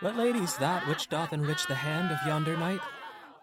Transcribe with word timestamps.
What 0.00 0.16
lady's 0.16 0.56
that 0.58 0.86
which 0.86 1.08
doth 1.08 1.32
enrich 1.32 1.66
the 1.66 1.74
hand 1.74 2.12
of 2.12 2.18
yonder 2.24 2.56
knight? 2.56 2.78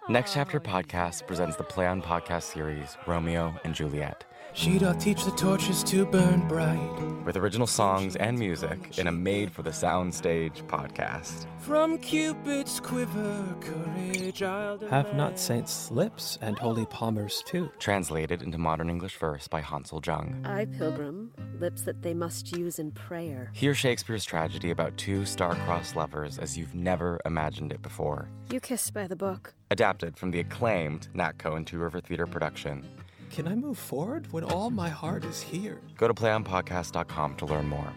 Next 0.07 0.33
Chapter 0.33 0.61
Podcast 0.61 1.27
presents 1.27 1.57
the 1.57 1.65
Play 1.65 1.85
on 1.85 2.01
Podcast 2.01 2.43
series, 2.43 2.95
Romeo 3.05 3.53
and 3.65 3.75
Juliet. 3.75 4.23
She 4.53 4.79
doth 4.79 4.99
teach 4.99 5.23
the 5.25 5.31
torches 5.31 5.83
to 5.85 6.05
burn 6.05 6.47
bright. 6.47 7.01
With 7.25 7.37
original 7.37 7.67
songs 7.67 8.15
and 8.15 8.37
music 8.37 8.99
in 8.99 9.07
a 9.07 9.11
made 9.11 9.51
for 9.51 9.63
the 9.63 9.71
soundstage 9.71 10.63
podcast. 10.67 11.47
From 11.59 11.97
Cupid's 11.97 12.79
quiver, 12.79 13.55
courage 13.59 14.43
I'll 14.43 14.77
Have 14.89 15.15
not 15.15 15.39
saints 15.39 15.89
lips 15.89 16.37
and 16.41 16.57
holy 16.57 16.85
palmers 16.85 17.43
too? 17.45 17.71
Translated 17.79 18.43
into 18.43 18.57
modern 18.59 18.89
English 18.89 19.17
verse 19.17 19.47
by 19.47 19.61
Hansol 19.61 20.05
Jung. 20.05 20.39
I, 20.45 20.65
pilgrim, 20.65 21.31
lips 21.59 21.81
that 21.81 22.03
they 22.03 22.13
must 22.13 22.55
use 22.55 22.77
in 22.77 22.91
prayer. 22.91 23.49
Hear 23.53 23.73
Shakespeare's 23.73 24.23
tragedy 24.23 24.69
about 24.69 24.95
two 24.95 25.25
star-crossed 25.25 25.95
lovers 25.95 26.37
as 26.37 26.57
you've 26.57 26.75
never 26.75 27.19
imagined 27.25 27.73
it 27.73 27.81
before. 27.81 28.29
You 28.51 28.59
kiss 28.59 28.91
by 28.91 29.07
the 29.07 29.15
book. 29.15 29.55
Adapted 29.71 30.15
from 30.15 30.29
the 30.29 30.41
acclaimed 30.41 31.07
Nat 31.15 31.39
Cohen 31.39 31.65
Two 31.65 31.79
River 31.79 31.99
Theater 31.99 32.27
production. 32.27 32.87
Can 33.35 33.49
I 33.49 33.55
move 33.55 33.77
forward 33.77 34.31
when 34.31 34.45
all 34.45 34.69
my 34.69 34.87
heart 34.87 35.25
is 35.25 35.41
here? 35.41 35.81
Go 35.97 36.07
to 36.07 36.13
playonpodcast.com 36.13 37.35
to 37.35 37.45
learn 37.45 37.67
more. 37.67 37.91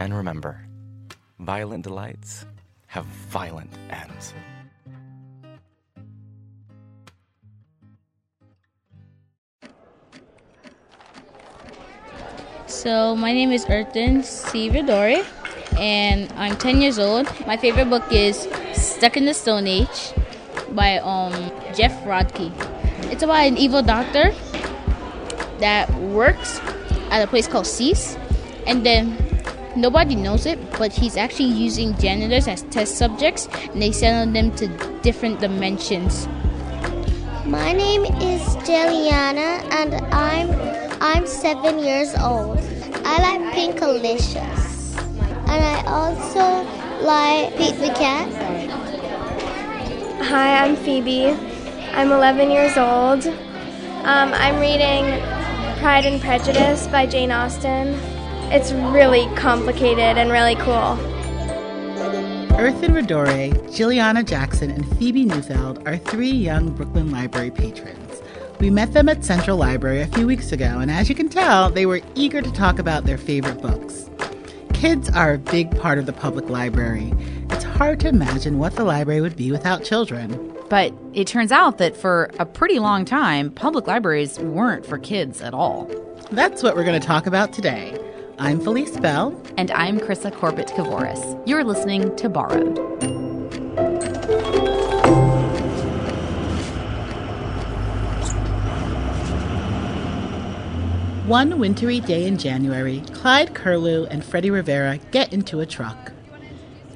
And 0.00 0.16
remember, 0.16 0.64
violent 1.38 1.84
delights 1.84 2.46
have 2.86 3.04
violent 3.04 3.70
ends. 3.90 4.32
So 12.66 13.14
my 13.14 13.34
name 13.34 13.52
is 13.52 13.66
Erton 13.68 14.22
Sividori, 14.22 15.22
and 15.78 16.32
I'm 16.38 16.56
10 16.56 16.80
years 16.80 16.98
old. 16.98 17.26
My 17.46 17.58
favorite 17.58 17.90
book 17.90 18.10
is 18.10 18.48
Stuck 18.72 19.18
in 19.18 19.26
the 19.26 19.34
Stone 19.34 19.66
Age 19.66 20.14
by 20.70 20.96
um, 21.00 21.34
Geoff 21.74 21.92
Rodkey. 22.04 22.81
It's 23.12 23.22
about 23.22 23.44
an 23.44 23.58
evil 23.58 23.82
doctor 23.82 24.32
that 25.60 25.92
works 26.00 26.58
at 27.10 27.22
a 27.22 27.26
place 27.26 27.46
called 27.46 27.66
Cease, 27.66 28.16
and 28.66 28.86
then 28.86 29.18
nobody 29.76 30.14
knows 30.16 30.46
it, 30.46 30.58
but 30.78 30.92
he's 30.92 31.18
actually 31.18 31.52
using 31.52 31.92
janitors 31.98 32.48
as 32.48 32.62
test 32.72 32.96
subjects, 32.96 33.48
and 33.52 33.82
they 33.82 33.92
send 33.92 34.34
them 34.34 34.50
to 34.56 34.66
different 35.02 35.40
dimensions. 35.40 36.26
My 37.44 37.72
name 37.72 38.06
is 38.16 38.40
Jeliana, 38.64 39.60
and 39.76 39.92
I'm 40.08 40.48
I'm 41.02 41.26
seven 41.26 41.80
years 41.80 42.14
old. 42.16 42.64
I 43.04 43.20
like 43.20 43.52
Pinkalicious, 43.52 44.96
and 45.52 45.60
I 45.60 45.84
also 45.84 46.64
like 47.04 47.54
Pete 47.58 47.76
the 47.76 47.92
Cat. 47.92 48.32
Hi, 50.24 50.64
I'm 50.64 50.76
Phoebe. 50.76 51.51
I'm 51.94 52.10
11 52.10 52.50
years 52.50 52.78
old. 52.78 53.26
Um, 53.26 54.32
I'm 54.32 54.58
reading 54.58 55.20
Pride 55.78 56.06
and 56.06 56.22
Prejudice 56.22 56.86
by 56.86 57.04
Jane 57.04 57.30
Austen. 57.30 57.88
It's 58.50 58.72
really 58.72 59.28
complicated 59.36 60.16
and 60.16 60.30
really 60.30 60.54
cool. 60.54 60.98
Earthen 62.58 62.94
Redore, 62.94 63.52
Jilliana 63.68 64.24
Jackson, 64.24 64.70
and 64.70 64.98
Phoebe 64.98 65.26
Neufeld 65.26 65.86
are 65.86 65.98
three 65.98 66.30
young 66.30 66.70
Brooklyn 66.74 67.10
Library 67.10 67.50
patrons. 67.50 68.22
We 68.58 68.70
met 68.70 68.94
them 68.94 69.10
at 69.10 69.22
Central 69.22 69.58
Library 69.58 70.00
a 70.00 70.06
few 70.06 70.26
weeks 70.26 70.50
ago, 70.50 70.78
and 70.78 70.90
as 70.90 71.10
you 71.10 71.14
can 71.14 71.28
tell, 71.28 71.68
they 71.68 71.84
were 71.84 72.00
eager 72.14 72.40
to 72.40 72.52
talk 72.52 72.78
about 72.78 73.04
their 73.04 73.18
favorite 73.18 73.60
books. 73.60 74.08
Kids 74.72 75.10
are 75.10 75.34
a 75.34 75.38
big 75.38 75.78
part 75.78 75.98
of 75.98 76.06
the 76.06 76.12
public 76.14 76.48
library. 76.48 77.12
It's 77.50 77.64
hard 77.64 78.00
to 78.00 78.08
imagine 78.08 78.58
what 78.58 78.76
the 78.76 78.84
library 78.84 79.20
would 79.20 79.36
be 79.36 79.52
without 79.52 79.84
children. 79.84 80.51
But 80.72 80.94
it 81.12 81.26
turns 81.26 81.52
out 81.52 81.76
that 81.76 81.94
for 81.94 82.30
a 82.38 82.46
pretty 82.46 82.78
long 82.78 83.04
time, 83.04 83.50
public 83.50 83.86
libraries 83.86 84.38
weren't 84.38 84.86
for 84.86 84.96
kids 84.96 85.42
at 85.42 85.52
all. 85.52 85.84
That's 86.30 86.62
what 86.62 86.76
we're 86.76 86.84
going 86.84 86.98
to 86.98 87.06
talk 87.06 87.26
about 87.26 87.52
today. 87.52 87.94
I'm 88.38 88.58
Felice 88.58 88.96
Bell. 88.96 89.38
And 89.58 89.70
I'm 89.72 90.00
Krista 90.00 90.34
Corbett 90.34 90.68
Kavoris. 90.68 91.46
You're 91.46 91.62
listening 91.62 92.16
to 92.16 92.26
Borrowed. 92.30 92.78
One 101.28 101.58
wintry 101.58 102.00
day 102.00 102.26
in 102.26 102.38
January, 102.38 103.02
Clyde 103.12 103.54
Curlew 103.54 104.06
and 104.06 104.24
Freddie 104.24 104.48
Rivera 104.48 104.96
get 105.10 105.34
into 105.34 105.60
a 105.60 105.66
truck. 105.66 106.12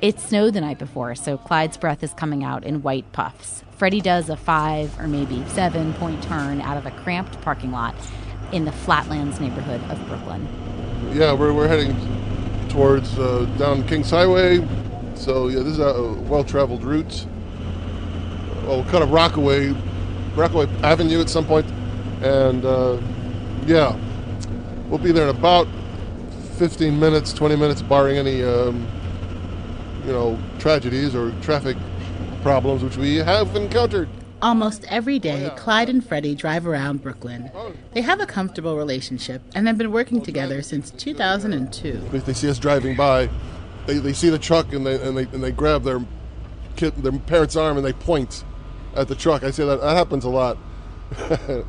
It 0.00 0.18
snowed 0.18 0.54
the 0.54 0.62
night 0.62 0.78
before, 0.78 1.14
so 1.14 1.36
Clyde's 1.36 1.76
breath 1.76 2.02
is 2.02 2.14
coming 2.14 2.42
out 2.42 2.64
in 2.64 2.80
white 2.80 3.12
puffs. 3.12 3.64
Freddie 3.76 4.00
does 4.00 4.30
a 4.30 4.36
five 4.36 4.98
or 4.98 5.06
maybe 5.06 5.44
seven 5.48 5.92
point 5.94 6.22
turn 6.22 6.62
out 6.62 6.78
of 6.78 6.86
a 6.86 6.90
cramped 6.90 7.38
parking 7.42 7.72
lot 7.72 7.94
in 8.52 8.64
the 8.64 8.72
Flatlands 8.72 9.38
neighborhood 9.38 9.82
of 9.90 10.06
Brooklyn. 10.06 10.48
Yeah, 11.12 11.34
we're, 11.34 11.52
we're 11.52 11.68
heading 11.68 11.94
towards 12.70 13.18
uh, 13.18 13.44
down 13.58 13.86
Kings 13.86 14.08
Highway. 14.08 14.66
So, 15.14 15.48
yeah, 15.48 15.58
this 15.58 15.74
is 15.74 15.78
a 15.78 16.14
well 16.26 16.42
traveled 16.42 16.84
route. 16.84 17.26
Well, 18.64 18.82
kind 18.84 19.04
of 19.04 19.10
Rockaway, 19.10 19.74
Rockaway 20.34 20.68
Avenue 20.82 21.20
at 21.20 21.28
some 21.28 21.46
point. 21.46 21.70
And 22.22 22.64
uh, 22.64 22.98
yeah, 23.66 23.94
we'll 24.88 24.98
be 24.98 25.12
there 25.12 25.28
in 25.28 25.36
about 25.36 25.68
15 26.56 26.98
minutes, 26.98 27.34
20 27.34 27.56
minutes, 27.56 27.82
barring 27.82 28.16
any, 28.16 28.42
um, 28.42 28.88
you 30.06 30.12
know, 30.12 30.38
tragedies 30.58 31.14
or 31.14 31.30
traffic 31.42 31.76
problems, 32.46 32.84
which 32.84 32.96
we 32.96 33.16
have 33.16 33.56
encountered. 33.56 34.08
Almost 34.40 34.84
every 34.88 35.18
day, 35.18 35.50
oh, 35.50 35.56
Clyde 35.56 35.88
and 35.88 36.06
Freddie 36.06 36.36
drive 36.36 36.64
around 36.64 37.02
Brooklyn. 37.02 37.50
Oh. 37.52 37.72
They 37.92 38.02
have 38.02 38.20
a 38.20 38.26
comfortable 38.26 38.76
relationship 38.76 39.42
and 39.52 39.66
have 39.66 39.76
been 39.76 39.90
working 39.90 40.20
oh, 40.20 40.24
together 40.24 40.62
since 40.62 40.92
2002. 40.92 42.08
If 42.12 42.24
they 42.24 42.32
see 42.32 42.48
us 42.48 42.60
driving 42.60 42.94
by, 42.94 43.28
they, 43.86 43.98
they 43.98 44.12
see 44.12 44.30
the 44.30 44.38
truck 44.38 44.72
and 44.72 44.86
they, 44.86 44.94
and 45.02 45.18
they, 45.18 45.24
and 45.24 45.42
they 45.42 45.50
grab 45.50 45.82
their 45.82 46.00
kid, 46.76 46.94
their 46.98 47.10
parent's 47.10 47.56
arm 47.56 47.78
and 47.78 47.84
they 47.84 47.92
point 47.92 48.44
at 48.94 49.08
the 49.08 49.16
truck. 49.16 49.42
I 49.42 49.50
say 49.50 49.64
that 49.66 49.80
that 49.80 49.96
happens 49.96 50.24
a 50.24 50.30
lot. 50.30 50.56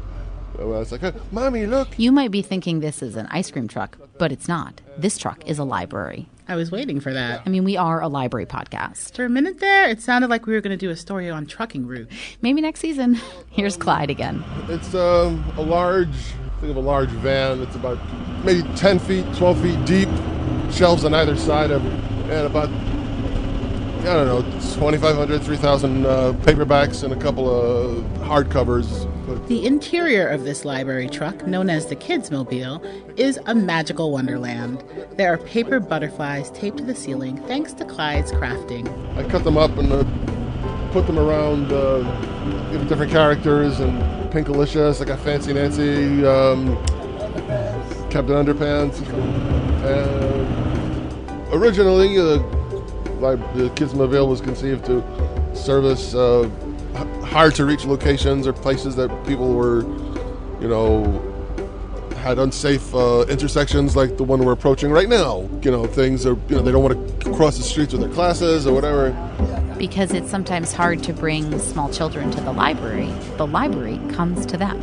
It's 0.59 0.91
like, 0.91 1.31
mommy, 1.31 1.67
look. 1.67 1.87
You 1.99 2.11
might 2.11 2.31
be 2.31 2.41
thinking 2.41 2.79
this 2.79 3.03
is 3.03 3.15
an 3.15 3.27
ice 3.29 3.51
cream 3.51 3.67
truck, 3.67 3.95
but 4.17 4.31
it's 4.31 4.47
not. 4.47 4.81
This 4.97 5.15
truck 5.19 5.45
is 5.45 5.59
a 5.59 5.63
library. 5.63 6.29
I 6.49 6.55
was 6.55 6.71
waiting 6.71 6.99
for 7.01 7.11
that. 7.11 7.41
I 7.45 7.49
mean, 7.49 7.65
we 7.65 7.75
are 7.75 8.01
a 8.01 8.07
library 8.07 8.45
podcast. 8.45 9.15
For 9.15 9.25
a 9.25 9.29
minute 9.29 9.59
there, 9.59 9.89
it 9.89 10.01
sounded 10.01 10.29
like 10.29 10.45
we 10.45 10.53
were 10.53 10.61
going 10.61 10.77
to 10.77 10.77
do 10.77 10.89
a 10.89 10.95
story 10.95 11.29
on 11.29 11.45
trucking 11.45 11.85
route. 11.85 12.09
Maybe 12.41 12.61
next 12.61 12.79
season. 12.79 13.19
Here's 13.51 13.75
Clyde 13.75 14.09
again. 14.09 14.43
It's 14.69 14.95
um, 14.95 15.43
a 15.57 15.61
large, 15.61 16.15
think 16.61 16.71
of 16.71 16.77
a 16.77 16.81
large 16.81 17.09
van. 17.09 17.61
It's 17.61 17.75
about 17.75 17.99
maybe 18.45 18.63
10 18.75 18.99
feet, 18.99 19.25
12 19.35 19.61
feet 19.61 19.85
deep, 19.85 20.09
shelves 20.71 21.03
on 21.03 21.13
either 21.13 21.35
side 21.35 21.71
of 21.71 21.85
it, 21.85 21.93
and 22.31 22.47
about 22.47 22.69
I 24.01 24.13
don't 24.13 24.27
know, 24.27 24.41
2,500, 24.41 25.43
3,000 25.43 26.05
uh, 26.05 26.33
paperbacks 26.43 27.03
and 27.03 27.11
a 27.11 27.15
couple 27.17 27.49
of 27.49 28.03
hardcovers. 28.19 29.05
The 29.27 29.65
interior 29.65 30.25
of 30.25 30.45
this 30.45 30.63
library 30.63 31.09
truck, 31.09 31.45
known 31.45 31.69
as 31.69 31.87
the 31.87 31.97
Kids 31.97 32.31
Mobile, 32.31 32.81
is 33.17 33.37
a 33.45 33.53
magical 33.53 34.09
wonderland. 34.09 34.85
There 35.17 35.33
are 35.33 35.37
paper 35.37 35.81
butterflies 35.81 36.49
taped 36.51 36.77
to 36.77 36.85
the 36.85 36.95
ceiling 36.95 37.35
thanks 37.45 37.73
to 37.73 37.83
Clyde's 37.83 38.31
crafting. 38.31 38.87
I 39.17 39.27
cut 39.27 39.43
them 39.43 39.57
up 39.57 39.77
and 39.77 39.91
uh, 39.91 40.05
put 40.93 41.07
them 41.07 41.19
around, 41.19 41.73
uh, 41.73 42.03
different 42.85 43.11
characters, 43.11 43.81
and 43.81 43.99
Pinkalicious, 44.31 45.01
I 45.01 45.05
got 45.05 45.19
Fancy 45.19 45.51
Nancy, 45.51 46.25
um, 46.25 46.77
Captain 48.09 48.33
Underpants. 48.33 49.01
And 49.83 51.53
originally, 51.53 52.17
uh, 52.17 52.37
the 53.55 53.69
Kids 53.75 53.93
Mobile 53.93 54.29
was 54.29 54.39
conceived 54.39 54.85
to 54.85 55.03
service 55.53 56.15
uh, 56.15 56.49
hard 56.93 57.55
to 57.55 57.65
reach 57.65 57.85
locations 57.85 58.47
or 58.47 58.53
places 58.53 58.95
that 58.95 59.09
people 59.27 59.53
were, 59.53 59.81
you 60.61 60.67
know, 60.67 61.23
had 62.17 62.39
unsafe 62.39 62.93
uh, 62.93 63.25
intersections 63.29 63.95
like 63.95 64.17
the 64.17 64.23
one 64.23 64.43
we're 64.43 64.51
approaching 64.51 64.91
right 64.91 65.07
now. 65.07 65.47
You 65.61 65.71
know, 65.71 65.85
things 65.85 66.25
are, 66.25 66.37
you 66.49 66.55
know, 66.55 66.61
they 66.61 66.71
don't 66.71 66.83
want 66.83 67.21
to 67.21 67.33
cross 67.33 67.57
the 67.57 67.63
streets 67.63 67.93
with 67.93 68.01
their 68.01 68.11
classes 68.11 68.67
or 68.67 68.73
whatever. 68.73 69.11
Because 69.77 70.11
it's 70.11 70.29
sometimes 70.29 70.73
hard 70.73 71.03
to 71.03 71.13
bring 71.13 71.57
small 71.59 71.89
children 71.89 72.31
to 72.31 72.41
the 72.41 72.51
library, 72.51 73.13
the 73.37 73.47
library 73.47 74.01
comes 74.09 74.45
to 74.47 74.57
them. 74.57 74.81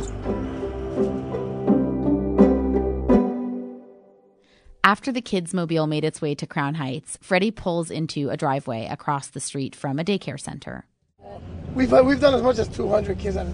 After 4.83 5.11
the 5.11 5.21
kids' 5.21 5.53
mobile 5.53 5.87
made 5.87 6.05
its 6.05 6.21
way 6.21 6.35
to 6.35 6.47
Crown 6.47 6.75
Heights, 6.75 7.17
Freddie 7.21 7.51
pulls 7.51 7.91
into 7.91 8.29
a 8.29 8.37
driveway 8.37 8.87
across 8.87 9.27
the 9.27 9.39
street 9.39 9.75
from 9.75 9.99
a 9.99 10.03
daycare 10.03 10.39
center. 10.39 10.85
We've, 11.75 11.93
uh, 11.93 12.01
we've 12.05 12.21
done 12.21 12.33
as 12.33 12.41
much 12.41 12.57
as 12.57 12.69
200 12.69 13.19
kids 13.19 13.35
in 13.35 13.47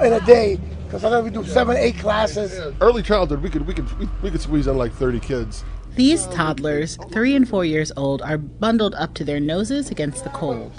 a 0.00 0.20
day 0.26 0.58
because 0.84 1.02
sometimes 1.02 1.24
we 1.24 1.30
do 1.30 1.44
seven, 1.48 1.76
eight 1.76 1.96
classes. 1.98 2.74
Early 2.80 3.02
childhood, 3.02 3.42
we 3.42 3.48
could 3.48 3.64
we 3.64 3.72
could 3.72 3.98
we, 3.98 4.08
we 4.22 4.30
could 4.30 4.40
squeeze 4.40 4.66
in 4.66 4.76
like 4.76 4.92
30 4.92 5.20
kids. 5.20 5.64
These 5.94 6.26
toddlers, 6.28 6.96
three 7.12 7.34
and 7.36 7.48
four 7.48 7.64
years 7.64 7.92
old, 7.96 8.22
are 8.22 8.38
bundled 8.38 8.94
up 8.94 9.14
to 9.14 9.24
their 9.24 9.38
noses 9.38 9.90
against 9.90 10.24
the 10.24 10.30
cold. 10.30 10.72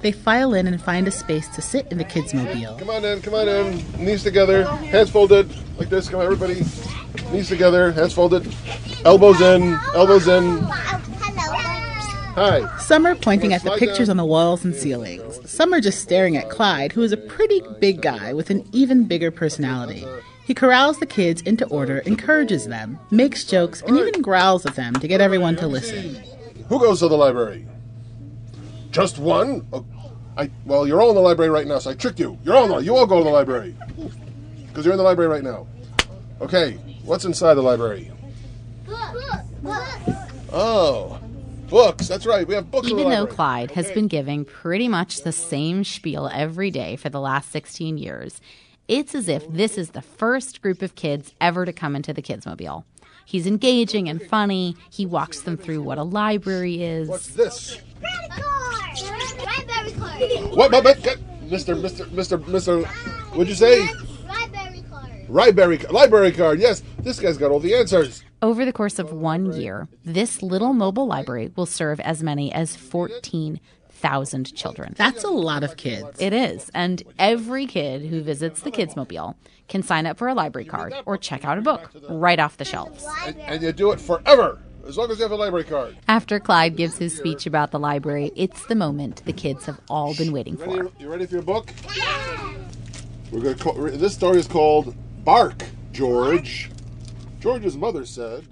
They 0.00 0.12
file 0.12 0.54
in 0.54 0.66
and 0.66 0.80
find 0.80 1.08
a 1.08 1.10
space 1.10 1.48
to 1.48 1.62
sit 1.62 1.86
in 1.90 1.98
the 1.98 2.04
kids' 2.04 2.32
mobile. 2.32 2.76
Come 2.78 2.90
on 2.90 3.04
in, 3.04 3.20
come 3.20 3.34
on 3.34 3.48
in. 3.48 4.04
Knees 4.04 4.22
together, 4.22 4.64
hands 4.66 5.10
folded, 5.10 5.50
like 5.78 5.88
this. 5.90 6.08
Come 6.08 6.20
on, 6.20 6.26
everybody. 6.26 6.62
Knees 7.32 7.48
together, 7.48 7.92
hands 7.92 8.12
folded, 8.12 8.54
elbows 9.04 9.40
in, 9.40 9.78
elbows 9.94 10.28
in. 10.28 10.66
Hi. 12.34 12.78
Some 12.78 13.06
are 13.06 13.16
pointing 13.16 13.52
at 13.52 13.64
the 13.64 13.76
pictures 13.76 14.08
on 14.08 14.16
the 14.16 14.24
walls 14.24 14.64
and 14.64 14.74
ceilings. 14.74 15.50
Some 15.50 15.74
are 15.74 15.80
just 15.80 16.00
staring 16.00 16.36
at 16.36 16.48
Clyde, 16.48 16.92
who 16.92 17.02
is 17.02 17.10
a 17.10 17.16
pretty 17.16 17.60
big 17.80 18.02
guy 18.02 18.32
with 18.32 18.50
an 18.50 18.68
even 18.72 19.04
bigger 19.04 19.32
personality. 19.32 20.06
He 20.44 20.54
corrals 20.54 20.98
the 20.98 21.06
kids 21.06 21.42
into 21.42 21.66
order, 21.66 21.98
encourages 21.98 22.66
them, 22.66 22.98
makes 23.10 23.44
jokes, 23.44 23.82
and 23.82 23.96
even 23.96 24.22
growls 24.22 24.64
at 24.64 24.76
them 24.76 24.94
to 24.94 25.08
get 25.08 25.20
everyone 25.20 25.56
to 25.56 25.66
listen. 25.66 26.22
Who 26.68 26.78
goes 26.78 27.00
to 27.00 27.08
the 27.08 27.16
library? 27.16 27.66
Just 28.92 29.18
one? 29.18 29.66
Oh, 29.72 29.84
I, 30.36 30.50
well, 30.64 30.86
you're 30.86 31.00
all 31.00 31.10
in 31.10 31.16
the 31.16 31.20
library 31.20 31.50
right 31.50 31.66
now, 31.66 31.78
so 31.80 31.90
I 31.90 31.94
tricked 31.94 32.20
you. 32.20 32.38
You're 32.44 32.56
all 32.56 32.64
in 32.64 32.70
the, 32.70 32.78
you 32.78 32.96
all 32.96 33.06
go 33.06 33.18
to 33.18 33.24
the 33.24 33.30
library. 33.30 33.74
Because 34.68 34.84
you're 34.84 34.94
in 34.94 34.98
the 34.98 35.04
library 35.04 35.28
right 35.28 35.42
now. 35.42 35.66
Okay, 36.40 36.74
what's 37.04 37.24
inside 37.24 37.54
the 37.54 37.62
library? 37.62 38.10
Oh, 40.52 41.20
books. 41.70 42.08
That's 42.08 42.26
right. 42.26 42.46
We 42.46 42.54
have 42.54 42.70
books. 42.70 42.88
in 42.88 42.96
the 42.96 43.00
Even 43.00 43.10
though 43.10 43.20
library. 43.20 43.36
Clyde 43.36 43.70
has 43.72 43.90
been 43.92 44.08
giving 44.08 44.44
pretty 44.44 44.88
much 44.88 45.22
the 45.22 45.32
same 45.32 45.84
spiel 45.84 46.28
every 46.32 46.70
day 46.70 46.96
for 46.96 47.08
the 47.08 47.20
last 47.20 47.50
16 47.52 47.96
years, 47.96 48.40
it's 48.88 49.14
as 49.14 49.28
if 49.28 49.48
this 49.48 49.78
is 49.78 49.90
the 49.90 50.02
first 50.02 50.60
group 50.62 50.82
of 50.82 50.94
kids 50.96 51.32
ever 51.40 51.64
to 51.64 51.72
come 51.72 51.94
into 51.94 52.12
the 52.12 52.22
Kids 52.22 52.44
Mobile. 52.44 52.84
He's 53.24 53.46
engaging 53.46 54.08
and 54.08 54.20
funny. 54.20 54.76
He 54.90 55.06
walks 55.06 55.42
them 55.42 55.56
through 55.56 55.82
what 55.82 55.98
a 55.98 56.02
library 56.02 56.82
is. 56.82 57.08
What's 57.08 57.28
this? 57.28 57.80
What, 60.52 60.72
what, 60.72 60.84
what? 60.84 60.98
Mr. 61.48 61.80
Mr. 61.80 62.06
Mr. 62.10 62.42
Mr. 62.44 62.84
What'd 63.34 63.48
you 63.48 63.54
say? 63.54 63.88
Library 64.26 64.84
card. 64.90 65.30
Library, 65.30 65.78
library 65.90 66.32
card. 66.32 66.58
Yes, 66.60 66.82
this 66.98 67.20
guy's 67.20 67.38
got 67.38 67.50
all 67.50 67.60
the 67.60 67.74
answers. 67.74 68.24
Over 68.42 68.64
the 68.64 68.72
course 68.72 68.98
of 68.98 69.12
one 69.12 69.52
year, 69.52 69.86
this 70.02 70.42
little 70.42 70.72
mobile 70.72 71.06
library 71.06 71.52
will 71.56 71.66
serve 71.66 72.00
as 72.00 72.22
many 72.22 72.50
as 72.50 72.74
14,000 72.74 74.54
children. 74.54 74.94
That's 74.96 75.24
a 75.24 75.28
lot 75.28 75.62
of 75.62 75.76
kids. 75.76 76.18
It 76.18 76.32
is. 76.32 76.70
And 76.72 77.02
every 77.18 77.66
kid 77.66 78.06
who 78.06 78.22
visits 78.22 78.62
the 78.62 78.70
Kids 78.70 78.96
Mobile 78.96 79.36
can 79.68 79.82
sign 79.82 80.06
up 80.06 80.16
for 80.16 80.26
a 80.26 80.32
library 80.34 80.64
card 80.64 80.94
or 81.04 81.18
check 81.18 81.44
out 81.44 81.58
a 81.58 81.60
book 81.60 81.90
right 82.08 82.38
off 82.38 82.56
the 82.56 82.64
shelves. 82.64 83.06
And, 83.26 83.38
and 83.40 83.62
you 83.62 83.72
do 83.72 83.92
it 83.92 84.00
forever, 84.00 84.58
as 84.86 84.96
long 84.96 85.10
as 85.10 85.18
you 85.18 85.24
have 85.24 85.32
a 85.32 85.36
library 85.36 85.64
card. 85.64 85.98
After 86.08 86.40
Clyde 86.40 86.76
gives 86.76 86.96
his 86.96 87.14
speech 87.14 87.44
about 87.44 87.72
the 87.72 87.78
library, 87.78 88.32
it's 88.36 88.64
the 88.66 88.74
moment 88.74 89.22
the 89.26 89.34
kids 89.34 89.66
have 89.66 89.78
all 89.90 90.14
been 90.14 90.32
waiting 90.32 90.56
for. 90.56 90.70
Ready, 90.84 90.88
you 90.98 91.10
ready 91.10 91.26
for 91.26 91.34
your 91.34 91.42
book? 91.42 91.70
Yeah. 91.94 92.54
We're 93.30 93.40
gonna 93.40 93.54
call, 93.54 93.74
this 93.74 94.14
story 94.14 94.38
is 94.38 94.46
called 94.46 94.94
Bark, 95.26 95.62
George. 95.92 96.70
George's 97.40 97.74
mother 97.74 98.04
said, 98.04 98.44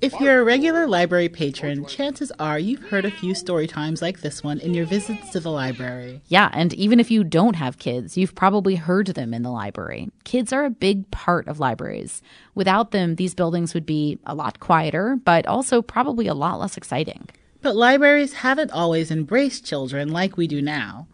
If 0.00 0.18
you're 0.20 0.40
a 0.40 0.44
regular 0.44 0.86
library 0.86 1.28
patron, 1.28 1.84
chances 1.84 2.32
are 2.40 2.58
you've 2.58 2.88
heard 2.88 3.04
a 3.04 3.10
few 3.10 3.34
story 3.34 3.66
times 3.66 4.00
like 4.00 4.22
this 4.22 4.42
one 4.42 4.58
in 4.58 4.72
your 4.72 4.86
visits 4.86 5.28
to 5.32 5.40
the 5.40 5.50
library. 5.50 6.22
Yeah, 6.28 6.48
and 6.54 6.72
even 6.72 6.98
if 6.98 7.10
you 7.10 7.24
don't 7.24 7.56
have 7.56 7.78
kids, 7.78 8.16
you've 8.16 8.34
probably 8.34 8.76
heard 8.76 9.08
them 9.08 9.34
in 9.34 9.42
the 9.42 9.50
library. 9.50 10.10
Kids 10.24 10.50
are 10.50 10.64
a 10.64 10.70
big 10.70 11.10
part 11.10 11.46
of 11.46 11.60
libraries. 11.60 12.22
Without 12.54 12.92
them, 12.92 13.16
these 13.16 13.34
buildings 13.34 13.74
would 13.74 13.86
be 13.86 14.18
a 14.24 14.34
lot 14.34 14.60
quieter, 14.60 15.18
but 15.22 15.46
also 15.46 15.82
probably 15.82 16.26
a 16.26 16.34
lot 16.34 16.58
less 16.58 16.78
exciting. 16.78 17.28
But 17.60 17.76
libraries 17.76 18.32
haven't 18.32 18.70
always 18.70 19.10
embraced 19.10 19.66
children 19.66 20.08
like 20.08 20.38
we 20.38 20.46
do 20.46 20.62
now. 20.62 21.06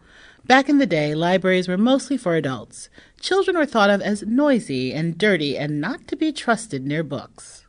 Back 0.47 0.69
in 0.69 0.77
the 0.77 0.85
day, 0.85 1.15
libraries 1.15 1.67
were 1.67 1.75
mostly 1.75 2.17
for 2.17 2.35
adults. 2.35 2.87
Children 3.19 3.57
were 3.57 3.65
thought 3.65 3.89
of 3.89 3.99
as 3.99 4.21
noisy 4.21 4.93
and 4.93 5.17
dirty 5.17 5.57
and 5.57 5.81
not 5.81 6.07
to 6.07 6.15
be 6.15 6.31
trusted 6.31 6.85
near 6.85 7.01
books. 7.01 7.65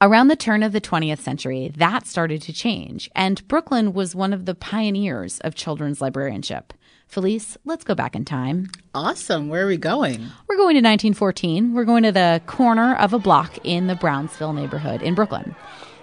Around 0.00 0.28
the 0.28 0.36
turn 0.36 0.62
of 0.62 0.70
the 0.70 0.80
20th 0.80 1.18
century, 1.18 1.72
that 1.76 2.06
started 2.06 2.40
to 2.42 2.52
change, 2.52 3.10
and 3.16 3.46
Brooklyn 3.48 3.92
was 3.92 4.14
one 4.14 4.32
of 4.32 4.46
the 4.46 4.54
pioneers 4.54 5.40
of 5.40 5.56
children's 5.56 6.00
librarianship. 6.00 6.72
Felice, 7.08 7.58
let's 7.64 7.82
go 7.82 7.96
back 7.96 8.14
in 8.14 8.24
time. 8.24 8.70
Awesome. 8.94 9.48
Where 9.48 9.64
are 9.64 9.68
we 9.68 9.76
going? 9.76 10.20
We're 10.48 10.56
going 10.56 10.74
to 10.74 10.88
1914. 10.88 11.74
We're 11.74 11.84
going 11.84 12.04
to 12.04 12.12
the 12.12 12.40
corner 12.46 12.94
of 12.94 13.12
a 13.12 13.18
block 13.18 13.58
in 13.64 13.88
the 13.88 13.96
Brownsville 13.96 14.52
neighborhood 14.52 15.02
in 15.02 15.16
Brooklyn. 15.16 15.56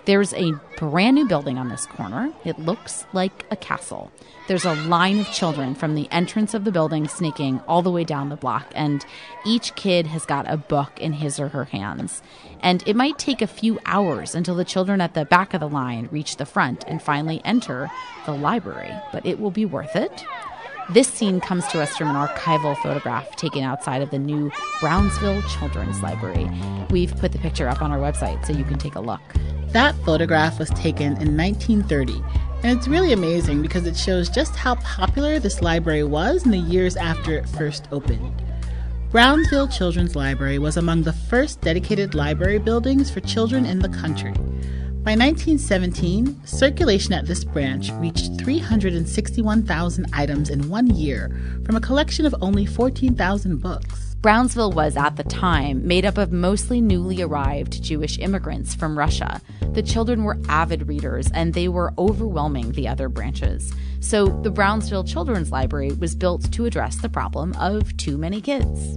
There's 0.09 0.33
a 0.33 0.53
brand 0.79 1.17
new 1.17 1.27
building 1.27 1.59
on 1.59 1.69
this 1.69 1.85
corner. 1.85 2.33
It 2.44 2.57
looks 2.57 3.06
like 3.13 3.45
a 3.51 3.56
castle. 3.56 4.11
There's 4.47 4.65
a 4.65 4.73
line 4.73 5.19
of 5.19 5.31
children 5.31 5.75
from 5.75 5.94
the 5.94 6.07
entrance 6.09 6.56
of 6.56 6.63
the 6.63 6.71
building 6.71 7.07
sneaking 7.07 7.61
all 7.67 7.83
the 7.83 7.91
way 7.91 8.06
down 8.06 8.29
the 8.29 8.35
block, 8.35 8.65
and 8.73 9.06
each 9.45 9.75
kid 9.75 10.07
has 10.07 10.25
got 10.25 10.51
a 10.51 10.57
book 10.57 11.00
in 11.00 11.13
his 11.13 11.39
or 11.39 11.50
her 11.50 11.65
hands. 11.65 12.23
And 12.59 12.83
it 12.88 12.95
might 12.95 13.19
take 13.19 13.44
a 13.44 13.45
few 13.45 13.77
hours 13.85 14.33
until 14.33 14.56
the 14.56 14.65
children 14.65 15.00
at 15.00 15.13
the 15.13 15.25
back 15.25 15.53
of 15.53 15.59
the 15.59 15.69
line 15.69 16.09
reach 16.11 16.38
the 16.38 16.45
front 16.47 16.83
and 16.88 17.03
finally 17.03 17.39
enter 17.45 17.91
the 18.25 18.31
library, 18.31 18.91
but 19.11 19.27
it 19.27 19.39
will 19.39 19.51
be 19.51 19.65
worth 19.65 19.95
it. 19.95 20.25
This 20.91 21.07
scene 21.07 21.39
comes 21.39 21.68
to 21.68 21.81
us 21.81 21.95
from 21.95 22.07
an 22.07 22.15
archival 22.15 22.75
photograph 22.81 23.36
taken 23.36 23.63
outside 23.63 24.01
of 24.01 24.09
the 24.09 24.18
new 24.18 24.51
Brownsville 24.80 25.44
Children's 25.44 26.01
Library. 26.01 26.50
We've 26.89 27.15
put 27.15 27.31
the 27.31 27.38
picture 27.38 27.69
up 27.69 27.83
on 27.83 27.91
our 27.91 28.00
website 28.00 28.44
so 28.44 28.53
you 28.53 28.63
can 28.63 28.80
take 28.80 28.95
a 28.95 29.00
look. 29.00 29.21
That 29.68 29.94
photograph 30.03 30.57
was 30.57 30.71
taken 30.71 31.15
in 31.21 31.38
1930, 31.38 32.24
and 32.63 32.75
it's 32.75 32.88
really 32.88 33.13
amazing 33.13 33.62
because 33.62 33.86
it 33.86 33.95
shows 33.95 34.30
just 34.30 34.56
how 34.56 34.75
popular 34.75 35.38
this 35.38 35.62
library 35.62 36.03
was 36.03 36.44
in 36.44 36.50
the 36.50 36.57
years 36.57 36.95
after 36.95 37.38
it 37.38 37.47
first 37.47 37.88
opened. 37.92 38.42
Brownsville 39.12 39.68
Children's 39.68 40.15
Library 40.15 40.57
was 40.57 40.75
among 40.75 41.03
the 41.03 41.13
first 41.13 41.62
dedicated 41.62 42.15
library 42.15 42.57
buildings 42.57 43.12
for 43.12 43.19
children 43.19 43.63
in 43.63 43.77
the 43.77 43.89
country. 43.89 44.33
By 45.09 45.15
1917, 45.15 46.45
circulation 46.45 47.13
at 47.13 47.25
this 47.25 47.44
branch 47.44 47.89
reached 47.94 48.39
361,000 48.39 50.06
items 50.13 50.51
in 50.51 50.69
one 50.69 50.85
year 50.85 51.35
from 51.65 51.75
a 51.75 51.81
collection 51.81 52.27
of 52.27 52.35
only 52.41 52.67
14,000 52.67 53.57
books. 53.57 54.15
Brownsville 54.21 54.71
was, 54.71 54.95
at 54.95 55.15
the 55.15 55.23
time, 55.23 55.88
made 55.88 56.06
up 56.06 56.19
of 56.19 56.31
mostly 56.31 56.79
newly 56.79 57.23
arrived 57.23 57.81
Jewish 57.81 58.19
immigrants 58.19 58.75
from 58.75 58.95
Russia. 58.95 59.41
The 59.73 59.81
children 59.81 60.25
were 60.25 60.38
avid 60.47 60.88
readers 60.88 61.31
and 61.33 61.56
they 61.56 61.69
were 61.69 61.91
overwhelming 61.97 62.73
the 62.73 62.88
other 62.88 63.09
branches. 63.09 63.73
So 64.01 64.28
the 64.28 64.51
Brownsville 64.51 65.06
Children's 65.06 65.51
Library 65.51 65.94
was 65.94 66.13
built 66.13 66.51
to 66.51 66.66
address 66.66 66.97
the 66.97 67.09
problem 67.09 67.54
of 67.54 67.97
too 67.97 68.19
many 68.19 68.42
kids. 68.42 68.95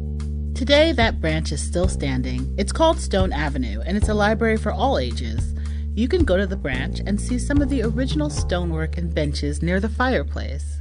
Today, 0.54 0.92
that 0.92 1.22
branch 1.22 1.52
is 1.52 1.62
still 1.62 1.88
standing. 1.88 2.54
It's 2.58 2.70
called 2.70 3.00
Stone 3.00 3.32
Avenue, 3.32 3.80
and 3.86 3.96
it's 3.96 4.10
a 4.10 4.14
library 4.14 4.58
for 4.58 4.72
all 4.72 4.98
ages. 4.98 5.54
You 5.94 6.08
can 6.08 6.24
go 6.24 6.38
to 6.38 6.46
the 6.46 6.56
branch 6.56 7.00
and 7.04 7.20
see 7.20 7.38
some 7.38 7.60
of 7.60 7.68
the 7.68 7.82
original 7.82 8.30
stonework 8.30 8.96
and 8.96 9.14
benches 9.14 9.60
near 9.60 9.78
the 9.78 9.90
fireplace. 9.90 10.80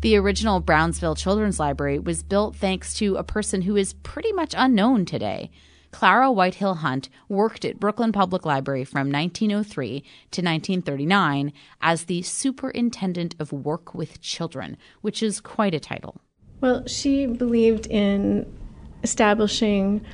The 0.00 0.16
original 0.16 0.58
Brownsville 0.58 1.14
Children's 1.14 1.60
Library 1.60 2.00
was 2.00 2.24
built 2.24 2.56
thanks 2.56 2.94
to 2.94 3.14
a 3.14 3.22
person 3.22 3.62
who 3.62 3.76
is 3.76 3.92
pretty 3.92 4.32
much 4.32 4.56
unknown 4.58 5.04
today. 5.04 5.52
Clara 5.92 6.32
Whitehill 6.32 6.74
Hunt 6.74 7.08
worked 7.28 7.64
at 7.64 7.78
Brooklyn 7.78 8.10
Public 8.10 8.44
Library 8.44 8.84
from 8.84 9.12
1903 9.12 10.00
to 10.00 10.42
1939 10.42 11.52
as 11.80 12.04
the 12.04 12.22
Superintendent 12.22 13.36
of 13.38 13.52
Work 13.52 13.94
with 13.94 14.20
Children, 14.20 14.76
which 15.00 15.22
is 15.22 15.40
quite 15.40 15.74
a 15.74 15.80
title. 15.80 16.20
Well, 16.60 16.84
she 16.88 17.26
believed 17.26 17.86
in 17.86 18.52
establishing 19.04 20.04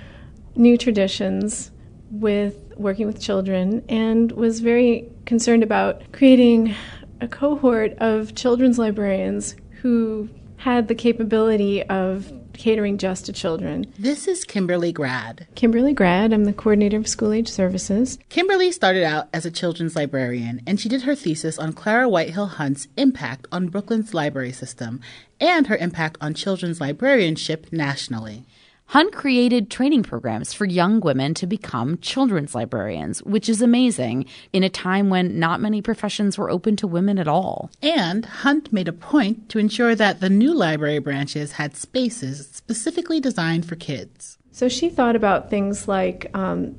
new 0.54 0.76
traditions 0.76 1.70
with 2.10 2.56
working 2.76 3.06
with 3.06 3.20
children 3.20 3.84
and 3.88 4.32
was 4.32 4.60
very 4.60 5.08
concerned 5.26 5.62
about 5.62 6.12
creating 6.12 6.74
a 7.20 7.28
cohort 7.28 7.92
of 7.98 8.34
children's 8.34 8.78
librarians 8.78 9.56
who 9.82 10.28
had 10.56 10.88
the 10.88 10.94
capability 10.94 11.82
of 11.84 12.32
catering 12.54 12.96
just 12.96 13.26
to 13.26 13.32
children. 13.32 13.84
This 13.98 14.26
is 14.26 14.44
Kimberly 14.44 14.92
Grad. 14.92 15.46
Kimberly 15.54 15.92
Grad, 15.92 16.32
I'm 16.32 16.44
the 16.44 16.52
coordinator 16.52 16.96
of 16.96 17.08
school 17.08 17.32
age 17.32 17.50
services. 17.50 18.18
Kimberly 18.28 18.72
started 18.72 19.02
out 19.02 19.28
as 19.32 19.44
a 19.44 19.50
children's 19.50 19.96
librarian, 19.96 20.62
and 20.66 20.80
she 20.80 20.88
did 20.88 21.02
her 21.02 21.14
thesis 21.14 21.58
on 21.58 21.72
Clara 21.72 22.08
Whitehill 22.08 22.46
Hunt's 22.46 22.88
impact 22.96 23.46
on 23.52 23.68
Brooklyn's 23.68 24.14
library 24.14 24.52
system 24.52 25.00
and 25.40 25.66
her 25.66 25.76
impact 25.76 26.16
on 26.20 26.32
children's 26.32 26.80
librarianship 26.80 27.72
nationally. 27.72 28.44
Hunt 28.86 29.12
created 29.12 29.70
training 29.70 30.02
programs 30.02 30.52
for 30.52 30.66
young 30.66 31.00
women 31.00 31.34
to 31.34 31.46
become 31.46 31.98
children's 31.98 32.54
librarians, 32.54 33.22
which 33.22 33.48
is 33.48 33.60
amazing 33.60 34.26
in 34.52 34.62
a 34.62 34.68
time 34.68 35.10
when 35.10 35.38
not 35.38 35.60
many 35.60 35.82
professions 35.82 36.38
were 36.38 36.50
open 36.50 36.76
to 36.76 36.86
women 36.86 37.18
at 37.18 37.26
all. 37.26 37.70
And 37.82 38.24
Hunt 38.24 38.72
made 38.72 38.86
a 38.86 38.92
point 38.92 39.48
to 39.48 39.58
ensure 39.58 39.94
that 39.94 40.20
the 40.20 40.30
new 40.30 40.54
library 40.54 40.98
branches 41.00 41.52
had 41.52 41.76
spaces 41.76 42.48
specifically 42.52 43.20
designed 43.20 43.66
for 43.66 43.74
kids. 43.74 44.38
So 44.52 44.68
she 44.68 44.88
thought 44.88 45.16
about 45.16 45.50
things 45.50 45.88
like 45.88 46.30
um, 46.34 46.76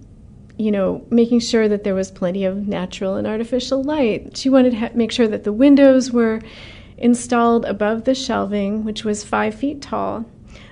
you 0.58 0.72
know, 0.72 1.06
making 1.10 1.42
sure 1.42 1.68
that 1.68 1.84
there 1.84 1.96
was 1.96 2.12
plenty 2.12 2.46
of 2.46 2.68
natural 2.68 3.16
and 3.16 3.28
artificial 3.28 3.84
light. 3.84 4.38
She 4.38 4.50
wanted 4.50 4.72
to 4.72 4.78
ha- 4.78 4.90
make 4.94 5.12
sure 5.12 5.28
that 5.28 5.44
the 5.44 5.54
windows 5.54 6.12
were 6.12 6.42
installed 6.98 7.66
above 7.66 8.06
the 8.06 8.16
shelving, 8.16 8.86
which 8.86 9.04
was 9.04 9.24
five 9.24 9.54
feet 9.54 9.82
tall, 9.82 10.26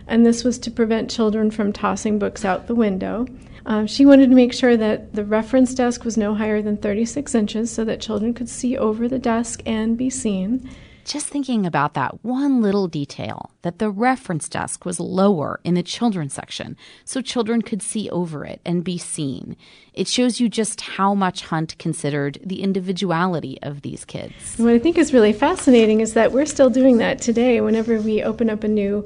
and 0.08 0.26
this 0.26 0.44
was 0.44 0.58
to 0.60 0.72
prevent 0.72 1.10
children 1.10 1.52
from 1.52 1.74
tossing 1.74 2.20
books 2.20 2.46
out 2.46 2.68
the 2.68 2.76
window. 2.76 3.26
Um, 3.66 3.88
she 3.88 4.06
wanted 4.06 4.30
to 4.30 4.36
make 4.36 4.54
sure 4.54 4.76
that 4.76 5.14
the 5.14 5.24
reference 5.24 5.74
desk 5.74 6.04
was 6.04 6.18
no 6.18 6.36
higher 6.36 6.62
than 6.62 6.78
36 6.78 7.34
inches 7.34 7.72
so 7.72 7.86
that 7.86 8.02
children 8.02 8.34
could 8.34 8.50
see 8.50 8.78
over 8.78 9.08
the 9.08 9.20
desk 9.20 9.62
and 9.66 9.98
be 9.98 10.10
seen. 10.10 10.70
Just 11.06 11.28
thinking 11.28 11.66
about 11.66 11.96
that 11.96 12.24
one 12.24 12.62
little 12.62 12.88
detail 12.88 13.52
that 13.62 13.80
the 13.80 13.90
reference 13.90 14.48
desk 14.48 14.86
was 14.86 15.02
lower 15.02 15.60
in 15.66 15.74
the 15.74 15.84
children's 15.84 16.34
section 16.34 16.78
so 17.04 17.22
children 17.22 17.62
could 17.62 17.82
see 17.82 18.10
over 18.10 18.46
it 18.46 18.62
and 18.64 18.86
be 18.86 18.98
seen. 18.98 19.58
It 19.94 20.08
shows 20.08 20.40
you 20.40 20.48
just 20.48 20.80
how 20.80 21.14
much 21.14 21.46
Hunt 21.46 21.78
considered 21.78 22.40
the 22.44 22.62
individuality 22.62 23.60
of 23.62 23.82
these 23.82 24.06
kids. 24.06 24.34
What 24.58 24.74
I 24.74 24.80
think 24.80 24.98
is 24.98 25.14
really 25.14 25.34
fascinating 25.34 26.00
is 26.00 26.14
that 26.14 26.32
we're 26.32 26.46
still 26.46 26.70
doing 26.70 26.98
that 26.98 27.20
today. 27.20 27.60
Whenever 27.60 28.00
we 28.00 28.24
open 28.24 28.50
up 28.50 28.64
a 28.64 28.70
new 28.70 29.06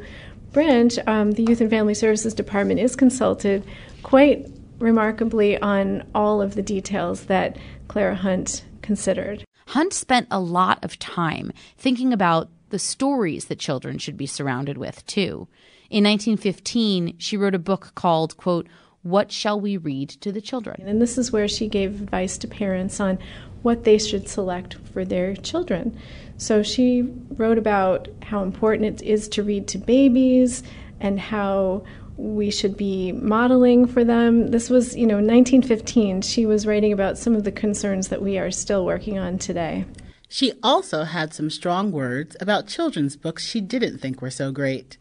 branch, 0.52 0.98
um, 1.08 1.32
the 1.32 1.44
Youth 1.44 1.62
and 1.62 1.70
Family 1.70 1.94
Services 1.94 2.34
Department 2.34 2.80
is 2.80 2.96
consulted 2.96 3.66
quite 4.04 4.48
remarkably 4.80 5.58
on 5.60 6.08
all 6.14 6.42
of 6.42 6.56
the 6.56 6.62
details 6.62 7.26
that 7.26 7.58
Clara 7.88 8.16
Hunt 8.16 8.64
considered. 8.82 9.44
Hunt 9.68 9.94
spent 9.94 10.28
a 10.32 10.40
lot 10.40 10.84
of 10.84 10.98
time 11.00 11.52
thinking 11.78 12.14
about 12.14 12.50
the 12.70 12.80
stories 12.80 13.46
that 13.46 13.60
children 13.60 13.98
should 13.98 14.18
be 14.18 14.26
surrounded 14.26 14.78
with, 14.78 15.06
too. 15.06 15.48
In 15.90 16.04
1915, 16.04 17.16
she 17.18 17.38
wrote 17.38 17.56
a 17.56 17.60
book 17.60 17.94
called, 17.96 18.38
quote, 18.38 18.68
What 19.04 19.32
Shall 19.32 19.60
We 19.60 19.78
Read 19.78 20.10
to 20.10 20.32
the 20.32 20.42
Children? 20.42 20.84
And 20.86 21.02
this 21.02 21.18
is 21.18 21.32
where 21.32 21.48
she 21.48 21.68
gave 21.68 22.02
advice 22.02 22.38
to 22.40 22.48
parents 22.48 23.00
on 23.00 23.20
what 23.62 23.84
they 23.84 23.98
should 23.98 24.28
select 24.28 24.76
for 24.94 25.04
their 25.04 25.36
children. 25.36 25.98
So 26.38 26.64
she 26.64 27.04
wrote 27.32 27.58
about 27.58 28.08
how 28.22 28.44
important 28.44 29.02
it 29.02 29.06
is 29.06 29.28
to 29.30 29.44
read 29.44 29.68
to 29.70 29.78
babies 29.78 30.64
and 31.00 31.20
how 31.20 31.84
we 32.18 32.50
should 32.50 32.76
be 32.76 33.12
modeling 33.12 33.86
for 33.86 34.04
them. 34.04 34.50
This 34.50 34.70
was, 34.70 34.96
you 34.96 35.06
know, 35.06 35.16
1915. 35.16 36.22
She 36.22 36.46
was 36.46 36.66
writing 36.66 36.92
about 36.92 37.18
some 37.18 37.36
of 37.36 37.44
the 37.44 37.52
concerns 37.52 38.08
that 38.08 38.22
we 38.22 38.38
are 38.38 38.52
still 38.52 38.86
working 38.86 39.18
on 39.20 39.38
today. 39.38 39.86
She 40.28 40.54
also 40.62 41.04
had 41.04 41.34
some 41.34 41.50
strong 41.50 41.92
words 41.92 42.36
about 42.40 42.68
children's 42.68 43.16
books 43.16 43.46
she 43.46 43.62
didn't 43.62 44.00
think 44.00 44.22
were 44.22 44.32
so 44.32 44.52
great. 44.52 44.98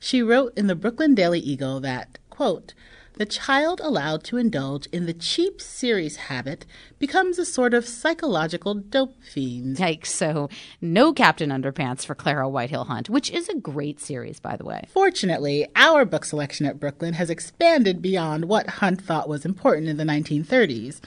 She 0.00 0.22
wrote 0.22 0.56
in 0.56 0.68
the 0.68 0.74
Brooklyn 0.74 1.14
Daily 1.14 1.40
Eagle 1.40 1.80
that, 1.80 2.18
quote, 2.30 2.72
the 3.20 3.26
child 3.26 3.82
allowed 3.84 4.24
to 4.24 4.38
indulge 4.38 4.86
in 4.86 5.04
the 5.04 5.12
cheap 5.12 5.60
series 5.60 6.16
habit 6.16 6.64
becomes 6.98 7.38
a 7.38 7.44
sort 7.44 7.74
of 7.74 7.86
psychological 7.86 8.72
dope 8.72 9.22
fiend. 9.22 9.76
Yikes. 9.76 10.06
So, 10.06 10.48
no 10.80 11.12
Captain 11.12 11.50
Underpants 11.50 12.06
for 12.06 12.14
Clara 12.14 12.48
Whitehill 12.48 12.84
Hunt, 12.84 13.10
which 13.10 13.30
is 13.30 13.46
a 13.50 13.56
great 13.56 14.00
series, 14.00 14.40
by 14.40 14.56
the 14.56 14.64
way. 14.64 14.86
Fortunately, 14.88 15.68
our 15.76 16.06
book 16.06 16.24
selection 16.24 16.64
at 16.64 16.80
Brooklyn 16.80 17.12
has 17.12 17.28
expanded 17.28 18.00
beyond 18.00 18.46
what 18.46 18.70
Hunt 18.70 19.02
thought 19.02 19.28
was 19.28 19.44
important 19.44 19.88
in 19.88 19.98
the 19.98 20.04
1930s 20.04 21.02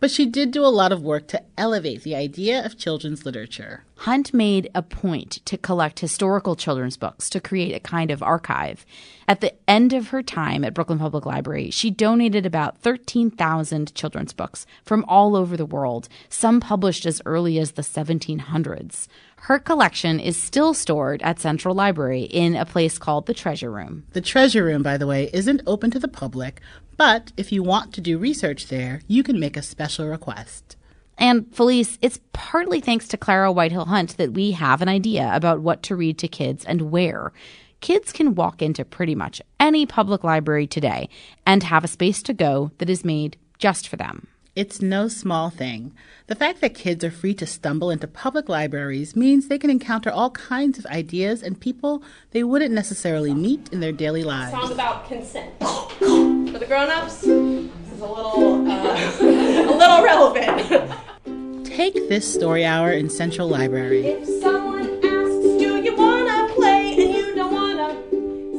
but 0.00 0.10
she 0.10 0.26
did 0.26 0.50
do 0.50 0.64
a 0.64 0.68
lot 0.68 0.92
of 0.92 1.02
work 1.02 1.26
to 1.28 1.42
elevate 1.56 2.02
the 2.02 2.14
idea 2.14 2.64
of 2.64 2.78
children's 2.78 3.26
literature. 3.26 3.84
Hunt 3.96 4.32
made 4.32 4.70
a 4.74 4.82
point 4.82 5.44
to 5.44 5.58
collect 5.58 6.00
historical 6.00 6.54
children's 6.54 6.96
books 6.96 7.28
to 7.30 7.40
create 7.40 7.74
a 7.74 7.80
kind 7.80 8.10
of 8.10 8.22
archive. 8.22 8.86
At 9.26 9.40
the 9.40 9.54
end 9.68 9.92
of 9.92 10.08
her 10.08 10.22
time 10.22 10.64
at 10.64 10.72
Brooklyn 10.72 11.00
Public 11.00 11.26
Library, 11.26 11.70
she 11.70 11.90
donated 11.90 12.46
about 12.46 12.78
13,000 12.78 13.94
children's 13.94 14.32
books 14.32 14.66
from 14.84 15.04
all 15.08 15.34
over 15.34 15.56
the 15.56 15.66
world, 15.66 16.08
some 16.28 16.60
published 16.60 17.04
as 17.04 17.20
early 17.26 17.58
as 17.58 17.72
the 17.72 17.82
1700s. 17.82 19.08
Her 19.42 19.58
collection 19.58 20.20
is 20.20 20.40
still 20.40 20.74
stored 20.74 21.22
at 21.22 21.40
Central 21.40 21.74
Library 21.74 22.22
in 22.22 22.54
a 22.54 22.66
place 22.66 22.98
called 22.98 23.26
the 23.26 23.34
Treasure 23.34 23.70
Room. 23.70 24.04
The 24.12 24.20
Treasure 24.20 24.64
Room, 24.64 24.82
by 24.82 24.96
the 24.96 25.06
way, 25.06 25.30
isn't 25.32 25.62
open 25.66 25.90
to 25.92 25.98
the 25.98 26.08
public, 26.08 26.60
but 26.98 27.32
if 27.36 27.52
you 27.52 27.62
want 27.62 27.94
to 27.94 28.02
do 28.02 28.18
research 28.18 28.66
there, 28.66 29.00
you 29.06 29.22
can 29.22 29.40
make 29.40 29.56
a 29.56 29.62
special 29.62 30.06
request. 30.06 30.76
And 31.16 31.52
Felice, 31.54 31.96
it's 32.02 32.20
partly 32.32 32.80
thanks 32.80 33.08
to 33.08 33.16
Clara 33.16 33.50
Whitehill 33.50 33.86
Hunt 33.86 34.16
that 34.18 34.34
we 34.34 34.52
have 34.52 34.82
an 34.82 34.88
idea 34.88 35.30
about 35.32 35.60
what 35.60 35.82
to 35.84 35.96
read 35.96 36.18
to 36.18 36.28
kids 36.28 36.64
and 36.64 36.90
where. 36.90 37.32
Kids 37.80 38.12
can 38.12 38.34
walk 38.34 38.60
into 38.60 38.84
pretty 38.84 39.14
much 39.14 39.40
any 39.60 39.86
public 39.86 40.24
library 40.24 40.66
today 40.66 41.08
and 41.46 41.62
have 41.62 41.84
a 41.84 41.88
space 41.88 42.22
to 42.24 42.34
go 42.34 42.72
that 42.78 42.90
is 42.90 43.04
made 43.04 43.36
just 43.58 43.88
for 43.88 43.96
them. 43.96 44.26
It's 44.56 44.82
no 44.82 45.06
small 45.06 45.50
thing. 45.50 45.94
The 46.26 46.34
fact 46.34 46.60
that 46.62 46.74
kids 46.74 47.04
are 47.04 47.12
free 47.12 47.34
to 47.34 47.46
stumble 47.46 47.90
into 47.90 48.08
public 48.08 48.48
libraries 48.48 49.14
means 49.14 49.46
they 49.46 49.58
can 49.58 49.70
encounter 49.70 50.10
all 50.10 50.30
kinds 50.30 50.80
of 50.80 50.86
ideas 50.86 51.44
and 51.44 51.60
people 51.60 52.02
they 52.32 52.42
wouldn't 52.42 52.74
necessarily 52.74 53.32
meet 53.32 53.68
in 53.72 53.78
their 53.78 53.92
daily 53.92 54.24
lives. 54.24 54.50
Song 54.50 54.72
about 54.72 55.06
consent. 55.06 55.54
For 56.52 56.58
the 56.58 56.66
grown-ups, 56.66 57.20
this 57.20 57.30
is 57.30 58.00
a 58.00 58.06
little 58.06 58.66
uh, 58.70 58.96
a 59.20 59.74
little 59.76 60.02
relevant. 60.02 61.66
Take 61.66 62.08
this 62.08 62.32
story 62.32 62.64
hour 62.64 62.90
in 62.90 63.10
Central 63.10 63.48
Library. 63.48 64.06
If 64.06 64.26
someone 64.42 64.82
asks, 65.04 65.58
"Do 65.58 65.82
you 65.82 65.94
wanna 65.94 66.48
play?" 66.54 66.92
and 66.92 67.14
you 67.14 67.34
don't 67.34 67.52
wanna, 67.52 67.94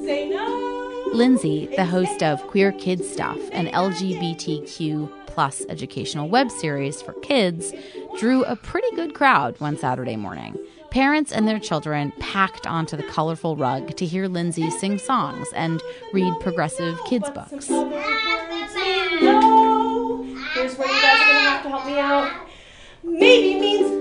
say 0.05 0.29
no. 0.29 1.09
Lindsay, 1.13 1.67
the 1.75 1.85
host 1.85 2.21
of 2.21 2.45
Queer 2.47 2.71
Kids 2.73 3.09
Stuff, 3.09 3.39
an 3.51 3.67
LGBTQ 3.67 5.09
plus 5.25 5.63
educational 5.67 6.29
web 6.29 6.51
series 6.51 7.01
for 7.01 7.13
kids, 7.21 7.73
drew 8.19 8.43
a 8.43 8.55
pretty 8.55 8.95
good 8.95 9.15
crowd 9.15 9.59
one 9.59 9.77
Saturday 9.77 10.15
morning. 10.15 10.55
Parents 10.91 11.31
and 11.31 11.47
their 11.47 11.59
children 11.59 12.11
packed 12.19 12.65
onto 12.65 12.97
the 12.97 13.03
colorful 13.03 13.55
rug 13.55 13.95
to 13.97 14.05
hear 14.07 14.27
Lindsay 14.27 14.71
sing 14.71 14.97
songs 14.97 15.47
and 15.55 15.83
read 16.13 16.33
progressive 16.39 16.99
kids' 17.05 17.29
books. 17.29 17.67
Here's 17.67 17.69
where 20.77 20.87
you 20.87 21.01
guys 21.01 21.21
are 21.21 21.27
gonna 21.27 21.49
have 21.49 21.63
to 21.63 21.69
help 21.69 21.85
me 21.85 21.99
out. 21.99 22.31
Maybe 23.03 23.59
means 23.59 23.91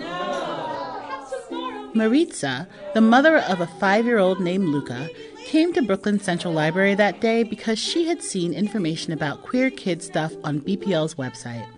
no. 0.00 1.90
Maritza, 1.94 2.68
the 2.94 3.02
mother 3.02 3.36
of 3.36 3.60
a 3.60 3.66
five 3.66 4.06
year 4.06 4.18
old 4.18 4.40
named 4.40 4.68
Luca, 4.68 5.10
came 5.44 5.74
to 5.74 5.82
Brooklyn 5.82 6.18
Central 6.18 6.54
Library 6.54 6.94
that 6.94 7.20
day 7.20 7.42
because 7.42 7.78
she 7.78 8.08
had 8.08 8.22
seen 8.22 8.54
information 8.54 9.12
about 9.12 9.42
queer 9.42 9.68
kid 9.70 10.02
stuff 10.02 10.32
on 10.42 10.60
BPL's 10.60 11.16
website. 11.16 11.68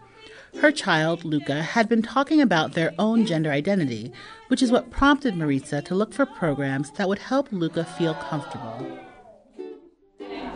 Her 0.61 0.73
child, 0.73 1.25
Luca, 1.25 1.63
had 1.63 1.87
been 1.87 2.01
talking 2.01 2.41
about 2.41 2.73
their 2.73 2.95
own 2.99 3.27
gender 3.27 3.51
identity, 3.51 4.11
which 4.49 4.63
is 4.63 4.71
what 4.71 4.91
prompted 4.91 5.37
Maritza 5.37 5.83
to 5.83 5.95
look 5.95 6.13
for 6.13 6.27
programs 6.27 6.91
that 6.93 7.09
would 7.09 7.19
help 7.19 7.53
Luca 7.53 7.85
feel 7.85 8.15
comfortable. 8.15 8.99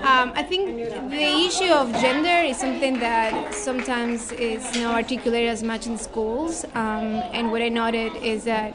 Um, 0.02 0.32
I 0.34 0.42
think 0.42 0.76
the 1.10 1.46
issue 1.46 1.70
of 1.70 1.92
gender 2.00 2.48
is 2.48 2.56
something 2.56 2.98
that 3.00 3.54
sometimes 3.54 4.32
is 4.32 4.64
not 4.76 4.94
articulated 4.94 5.50
as 5.50 5.62
much 5.62 5.86
in 5.86 5.98
schools. 5.98 6.64
Um, 6.74 7.20
and 7.34 7.50
what 7.52 7.60
I 7.60 7.68
noted 7.68 8.16
is 8.16 8.44
that 8.44 8.74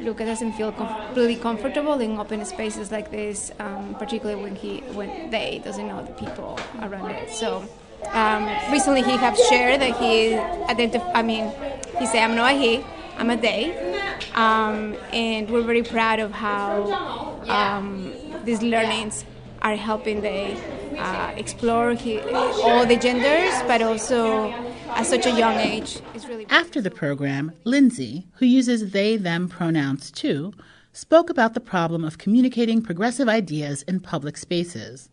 Luca 0.00 0.24
doesn't 0.24 0.54
feel 0.54 0.72
completely 0.72 1.36
comfortable 1.36 2.00
in 2.00 2.18
open 2.18 2.44
spaces 2.44 2.90
like 2.90 3.10
this, 3.10 3.52
um, 3.60 3.94
particularly 3.98 4.42
when 4.42 4.56
he 4.56 4.78
when 4.98 5.30
they 5.30 5.60
doesn't 5.62 5.86
know 5.86 6.02
the 6.04 6.12
people 6.12 6.58
around 6.80 7.10
it. 7.10 7.30
So 7.30 7.62
um, 8.12 8.46
recently 8.72 9.02
he 9.02 9.16
has 9.18 9.38
shared 9.48 9.80
that 9.82 9.96
he 9.98 10.32
identif- 10.72 11.10
I 11.14 11.22
mean, 11.22 11.52
he 11.98 12.06
said, 12.06 12.24
"I'm 12.24 12.34
not 12.34 12.54
a 12.54 12.58
he, 12.58 12.84
I'm 13.18 13.30
a 13.30 13.36
they," 13.36 13.89
um, 14.34 14.96
and 15.12 15.50
we're 15.50 15.62
very 15.62 15.82
proud 15.82 16.20
of 16.20 16.32
how 16.32 17.40
um, 17.48 18.12
these 18.44 18.62
learnings 18.62 19.24
are 19.62 19.76
helping 19.76 20.20
they 20.20 20.56
uh, 20.98 21.32
explore 21.36 21.92
he, 21.94 22.20
all 22.20 22.86
the 22.86 22.96
genders, 22.96 23.54
but 23.66 23.82
also 23.82 24.50
at 24.90 25.04
such 25.04 25.26
a 25.26 25.30
young 25.30 25.56
age. 25.56 26.00
Really 26.28 26.46
After 26.48 26.80
the 26.80 26.90
program, 26.90 27.52
Lindsay, 27.64 28.26
who 28.34 28.46
uses 28.46 28.92
they 28.92 29.16
them 29.16 29.48
pronouns 29.48 30.10
too, 30.10 30.52
spoke 30.92 31.30
about 31.30 31.54
the 31.54 31.60
problem 31.60 32.04
of 32.04 32.18
communicating 32.18 32.82
progressive 32.82 33.28
ideas 33.28 33.82
in 33.82 34.00
public 34.00 34.36
spaces. 34.36 35.08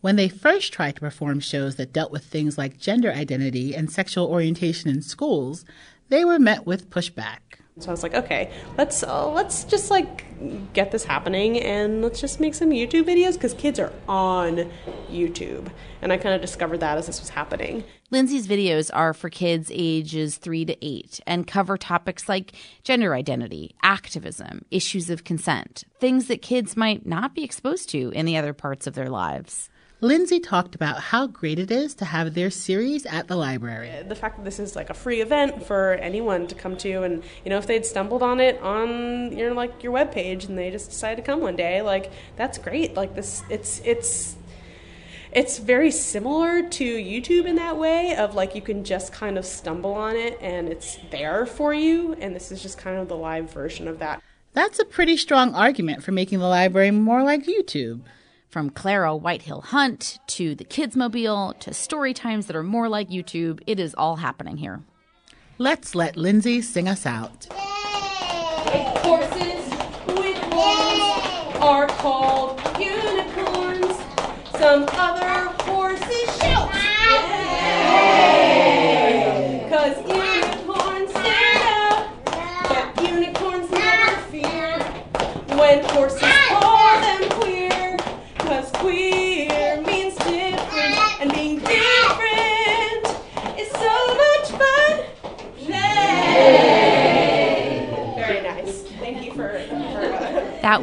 When 0.00 0.16
they 0.16 0.28
first 0.28 0.72
tried 0.72 0.96
to 0.96 1.00
perform 1.00 1.40
shows 1.40 1.76
that 1.76 1.92
dealt 1.92 2.10
with 2.10 2.24
things 2.24 2.56
like 2.56 2.78
gender 2.78 3.12
identity 3.12 3.74
and 3.74 3.90
sexual 3.90 4.26
orientation 4.26 4.90
in 4.90 5.02
schools, 5.02 5.64
they 6.08 6.24
were 6.24 6.38
met 6.38 6.66
with 6.66 6.90
pushback. 6.90 7.59
So 7.78 7.88
I 7.88 7.92
was 7.92 8.02
like, 8.02 8.14
okay, 8.14 8.52
let's 8.76 9.02
uh, 9.02 9.30
let's 9.30 9.64
just 9.64 9.90
like 9.90 10.24
get 10.72 10.90
this 10.90 11.04
happening 11.04 11.58
and 11.60 12.02
let's 12.02 12.20
just 12.20 12.40
make 12.40 12.54
some 12.54 12.70
YouTube 12.70 13.04
videos 13.04 13.34
because 13.34 13.54
kids 13.54 13.78
are 13.78 13.92
on 14.08 14.70
YouTube. 15.10 15.68
And 16.02 16.12
I 16.12 16.18
kind 16.18 16.34
of 16.34 16.40
discovered 16.40 16.78
that 16.78 16.98
as 16.98 17.06
this 17.06 17.20
was 17.20 17.30
happening. 17.30 17.84
Lindsay's 18.10 18.48
videos 18.48 18.90
are 18.92 19.14
for 19.14 19.30
kids 19.30 19.70
ages 19.72 20.36
3 20.36 20.64
to 20.66 20.84
8 20.84 21.20
and 21.26 21.46
cover 21.46 21.76
topics 21.76 22.28
like 22.28 22.52
gender 22.82 23.14
identity, 23.14 23.74
activism, 23.82 24.64
issues 24.70 25.08
of 25.08 25.24
consent, 25.24 25.84
things 26.00 26.26
that 26.26 26.42
kids 26.42 26.76
might 26.76 27.06
not 27.06 27.34
be 27.34 27.44
exposed 27.44 27.88
to 27.90 28.10
in 28.10 28.26
the 28.26 28.36
other 28.36 28.52
parts 28.52 28.86
of 28.86 28.94
their 28.94 29.08
lives. 29.08 29.70
Lindsay 30.02 30.40
talked 30.40 30.74
about 30.74 30.98
how 31.00 31.26
great 31.26 31.58
it 31.58 31.70
is 31.70 31.94
to 31.96 32.06
have 32.06 32.32
their 32.32 32.50
series 32.50 33.04
at 33.04 33.28
the 33.28 33.36
library. 33.36 33.90
Uh, 33.90 34.02
the 34.02 34.14
fact 34.14 34.36
that 34.36 34.44
this 34.44 34.58
is 34.58 34.74
like 34.74 34.88
a 34.88 34.94
free 34.94 35.20
event 35.20 35.66
for 35.66 35.92
anyone 35.94 36.46
to 36.46 36.54
come 36.54 36.76
to, 36.78 37.02
and 37.02 37.22
you 37.44 37.50
know, 37.50 37.58
if 37.58 37.66
they'd 37.66 37.84
stumbled 37.84 38.22
on 38.22 38.40
it 38.40 38.58
on 38.62 39.36
your 39.36 39.52
like 39.52 39.82
your 39.82 39.92
web 39.92 40.10
page 40.10 40.46
and 40.46 40.56
they 40.56 40.70
just 40.70 40.88
decided 40.88 41.16
to 41.16 41.22
come 41.22 41.40
one 41.40 41.54
day, 41.54 41.82
like 41.82 42.10
that's 42.36 42.56
great. 42.56 42.94
Like 42.94 43.14
this, 43.14 43.42
it's 43.50 43.82
it's 43.84 44.36
it's 45.32 45.58
very 45.58 45.90
similar 45.90 46.66
to 46.68 46.84
YouTube 46.84 47.44
in 47.44 47.56
that 47.56 47.76
way 47.76 48.16
of 48.16 48.34
like 48.34 48.54
you 48.54 48.62
can 48.62 48.84
just 48.84 49.12
kind 49.12 49.36
of 49.36 49.44
stumble 49.44 49.92
on 49.92 50.16
it 50.16 50.38
and 50.40 50.68
it's 50.68 50.98
there 51.10 51.44
for 51.44 51.74
you, 51.74 52.14
and 52.14 52.34
this 52.34 52.50
is 52.50 52.62
just 52.62 52.78
kind 52.78 52.96
of 52.96 53.08
the 53.08 53.16
live 53.16 53.52
version 53.52 53.86
of 53.86 53.98
that. 53.98 54.22
That's 54.54 54.78
a 54.78 54.84
pretty 54.86 55.18
strong 55.18 55.54
argument 55.54 56.02
for 56.02 56.10
making 56.10 56.38
the 56.38 56.48
library 56.48 56.90
more 56.90 57.22
like 57.22 57.44
YouTube. 57.44 58.00
From 58.50 58.70
Clara 58.70 59.14
Whitehill 59.14 59.60
Hunt 59.60 60.18
to 60.26 60.56
the 60.56 60.64
Kids 60.64 60.96
Mobile 60.96 61.54
to 61.60 61.72
story 61.72 62.12
times 62.12 62.46
that 62.46 62.56
are 62.56 62.64
more 62.64 62.88
like 62.88 63.08
YouTube, 63.08 63.60
it 63.64 63.78
is 63.78 63.94
all 63.94 64.16
happening 64.16 64.56
here. 64.56 64.82
Let's 65.58 65.94
let 65.94 66.16
Lindsay 66.16 66.60
sing 66.60 66.88
us 66.88 67.06
out. 67.06 67.46
Horses 69.04 69.70
with 70.08 70.36
horns 70.50 71.56
are 71.60 71.86
called 71.86 72.60
unicorns. 72.80 73.96
Some 74.58 74.84
other 74.94 75.39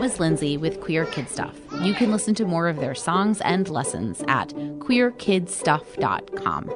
was 0.08 0.22
Lindsay 0.22 0.56
with 0.56 0.80
Queer 0.80 1.06
Kid 1.08 1.28
Stuff. 1.28 1.60
You 1.82 1.94
can 1.94 2.12
listen 2.12 2.34
to 2.36 2.46
more 2.46 2.70
of 2.70 2.78
their 2.78 2.96
songs 2.96 3.42
and 3.42 3.68
lessons 3.68 4.24
at 4.30 4.48
queerkidstuff.com. 4.80 6.72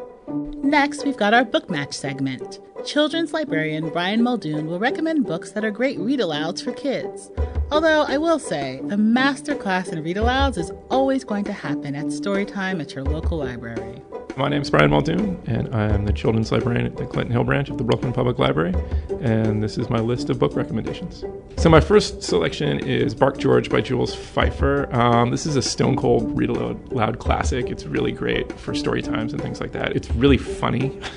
Next, 0.70 1.06
we've 1.06 1.16
got 1.16 1.34
our 1.34 1.46
book 1.46 1.70
match 1.70 1.94
segment. 1.94 2.60
Children's 2.86 3.32
librarian 3.32 3.88
Brian 3.88 4.22
Muldoon 4.22 4.68
will 4.68 4.80
recommend 4.80 5.26
books 5.26 5.54
that 5.54 5.64
are 5.64 5.72
great 5.72 5.98
read 5.98 6.20
alouds 6.20 6.62
for 6.62 6.74
kids. 6.74 7.32
Although 7.72 8.02
I 8.02 8.18
will 8.18 8.38
say, 8.38 8.82
a 8.90 8.98
master 8.98 9.56
class 9.56 9.88
in 9.88 10.04
read 10.04 10.18
alouds 10.18 10.58
is 10.58 10.74
always 10.90 11.24
going 11.24 11.46
to 11.46 11.54
happen 11.54 11.96
at 11.96 12.08
Storytime 12.08 12.82
at 12.82 12.94
your 12.94 13.06
local 13.06 13.38
library. 13.38 14.02
My 14.38 14.48
name 14.48 14.62
is 14.62 14.70
Brian 14.70 14.92
Muldoon, 14.92 15.42
and 15.46 15.74
I 15.76 15.90
am 15.90 16.06
the 16.06 16.14
children's 16.14 16.52
librarian 16.52 16.86
at 16.86 16.96
the 16.96 17.06
Clinton 17.06 17.34
Hill 17.34 17.44
branch 17.44 17.70
of 17.70 17.78
the 17.78 17.84
Brooklyn 17.84 18.14
Public 18.14 18.40
Library. 18.40 18.74
And 19.20 19.62
this 19.62 19.78
is 19.78 19.90
my 19.90 20.00
list 20.00 20.30
of 20.30 20.40
book 20.40 20.56
recommendations. 20.56 21.26
So, 21.58 21.70
my 21.70 21.82
first 21.82 22.24
selection 22.24 22.80
is 22.80 23.14
Bark 23.14 23.38
George 23.38 23.70
by 23.70 23.82
Jules 23.82 24.16
Feiffer. 24.16 24.92
Um, 24.94 25.32
this 25.32 25.46
is 25.46 25.58
a 25.58 25.62
stone 25.62 25.98
cold 25.98 26.38
read 26.38 26.50
aloud 26.50 27.20
classic. 27.20 27.70
It's 27.70 27.86
really 27.86 28.12
great 28.12 28.52
for 28.58 28.74
story 28.74 29.02
times 29.02 29.34
and 29.34 29.42
things 29.42 29.60
like 29.60 29.74
that. 29.74 29.96
It's 29.96 30.10
really 30.12 30.38
funny. 30.38 31.00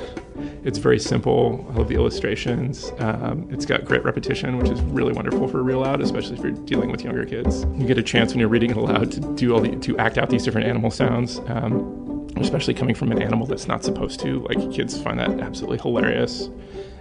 It's 0.64 0.78
very 0.78 0.98
simple. 0.98 1.64
I 1.70 1.74
love 1.74 1.88
the 1.88 1.94
illustrations. 1.94 2.90
Um, 2.98 3.46
it's 3.52 3.64
got 3.64 3.84
great 3.84 4.02
repetition, 4.02 4.58
which 4.58 4.70
is 4.70 4.80
really 4.80 5.12
wonderful 5.12 5.46
for 5.46 5.62
real 5.62 5.80
aloud, 5.80 6.00
especially 6.00 6.36
if 6.36 6.42
you're 6.42 6.52
dealing 6.52 6.90
with 6.90 7.04
younger 7.04 7.24
kids. 7.24 7.64
You 7.76 7.86
get 7.86 7.98
a 7.98 8.02
chance 8.02 8.32
when 8.32 8.40
you're 8.40 8.48
reading 8.48 8.70
it 8.70 8.76
aloud 8.76 9.12
to 9.12 9.20
do 9.20 9.54
all 9.54 9.60
the 9.60 9.76
to 9.76 9.96
act 9.98 10.18
out 10.18 10.30
these 10.30 10.42
different 10.42 10.66
animal 10.66 10.90
sounds. 10.90 11.38
Um, 11.46 12.03
especially 12.36 12.74
coming 12.74 12.94
from 12.94 13.12
an 13.12 13.22
animal 13.22 13.46
that's 13.46 13.66
not 13.66 13.84
supposed 13.84 14.20
to. 14.20 14.40
Like 14.48 14.72
kids 14.72 15.00
find 15.00 15.18
that 15.18 15.40
absolutely 15.40 15.78
hilarious, 15.78 16.48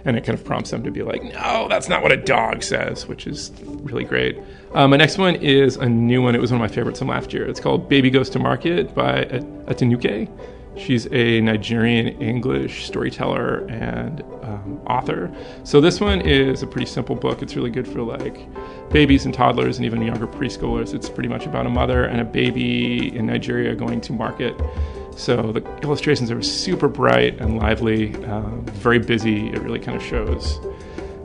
and 0.04 0.16
it 0.16 0.24
kind 0.24 0.38
of 0.38 0.44
prompts 0.44 0.70
them 0.70 0.82
to 0.84 0.90
be 0.90 1.02
like, 1.02 1.22
"No, 1.22 1.66
that's 1.68 1.88
not 1.88 2.02
what 2.02 2.12
a 2.12 2.16
dog 2.16 2.62
says," 2.62 3.06
which 3.06 3.26
is 3.26 3.52
really 3.64 4.04
great. 4.04 4.38
Um, 4.74 4.90
my 4.90 4.96
next 4.96 5.18
one 5.18 5.36
is 5.36 5.76
a 5.76 5.88
new 5.88 6.22
one. 6.22 6.34
It 6.34 6.40
was 6.40 6.50
one 6.50 6.60
of 6.60 6.68
my 6.68 6.74
favorites 6.74 6.98
from 6.98 7.08
last 7.08 7.32
year. 7.32 7.46
It's 7.46 7.60
called 7.60 7.88
"Baby 7.88 8.10
Goes 8.10 8.30
to 8.30 8.38
Market" 8.38 8.94
by 8.94 9.24
Atinuke. 9.66 10.28
She's 10.76 11.06
a 11.12 11.40
Nigerian 11.40 12.08
English 12.20 12.86
storyteller 12.86 13.64
and 13.68 14.22
um, 14.42 14.80
author. 14.88 15.30
So 15.62 15.80
this 15.80 16.00
one 16.00 16.20
is 16.20 16.62
a 16.62 16.66
pretty 16.66 16.86
simple 16.86 17.14
book. 17.14 17.42
It's 17.42 17.54
really 17.54 17.70
good 17.70 17.86
for 17.86 18.02
like 18.02 18.48
babies 18.90 19.24
and 19.24 19.32
toddlers 19.32 19.76
and 19.76 19.86
even 19.86 20.02
younger 20.02 20.26
preschoolers. 20.26 20.92
It's 20.92 21.08
pretty 21.08 21.28
much 21.28 21.46
about 21.46 21.66
a 21.66 21.70
mother 21.70 22.04
and 22.04 22.20
a 22.20 22.24
baby 22.24 23.16
in 23.16 23.26
Nigeria 23.26 23.74
going 23.76 24.00
to 24.00 24.12
market. 24.12 24.60
So 25.16 25.52
the 25.52 25.64
illustrations 25.82 26.30
are 26.30 26.42
super 26.42 26.88
bright 26.88 27.40
and 27.40 27.58
lively, 27.58 28.14
um, 28.24 28.64
very 28.66 28.98
busy. 28.98 29.48
It 29.48 29.60
really 29.62 29.78
kind 29.78 29.96
of 29.96 30.02
shows 30.02 30.60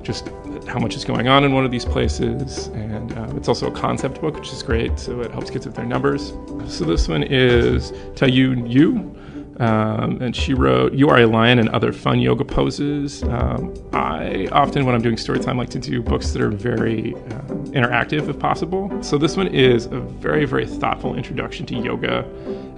just 0.03 0.29
how 0.67 0.79
much 0.79 0.95
is 0.95 1.03
going 1.03 1.27
on 1.27 1.43
in 1.43 1.53
one 1.53 1.65
of 1.65 1.71
these 1.71 1.85
places. 1.85 2.67
And 2.67 3.17
uh, 3.17 3.33
it's 3.35 3.47
also 3.47 3.67
a 3.67 3.71
concept 3.71 4.21
book, 4.21 4.35
which 4.35 4.51
is 4.53 4.63
great. 4.63 4.99
So 4.99 5.21
it 5.21 5.31
helps 5.31 5.49
kids 5.49 5.65
with 5.65 5.75
their 5.75 5.85
numbers. 5.85 6.33
So 6.67 6.85
this 6.85 7.07
one 7.07 7.23
is 7.23 7.91
Taeeun 8.15 8.71
Yoo. 8.71 9.18
Um, 9.59 10.21
and 10.21 10.33
she 10.33 10.53
wrote, 10.53 10.93
You 10.93 11.09
Are 11.09 11.19
a 11.19 11.25
Lion 11.25 11.59
and 11.59 11.67
Other 11.69 11.91
Fun 11.91 12.21
Yoga 12.21 12.45
Poses. 12.45 13.23
Um, 13.23 13.73
I 13.91 14.47
often, 14.53 14.85
when 14.85 14.95
I'm 14.95 15.01
doing 15.01 15.17
story 15.17 15.39
time, 15.39 15.57
like 15.57 15.69
to 15.71 15.79
do 15.79 16.01
books 16.01 16.31
that 16.31 16.41
are 16.41 16.49
very 16.49 17.13
uh, 17.13 17.41
interactive 17.73 18.29
if 18.29 18.39
possible. 18.39 18.89
So 19.03 19.17
this 19.17 19.35
one 19.35 19.47
is 19.47 19.87
a 19.87 19.99
very, 19.99 20.45
very 20.45 20.65
thoughtful 20.65 21.15
introduction 21.15 21.65
to 21.67 21.75
yoga 21.75 22.25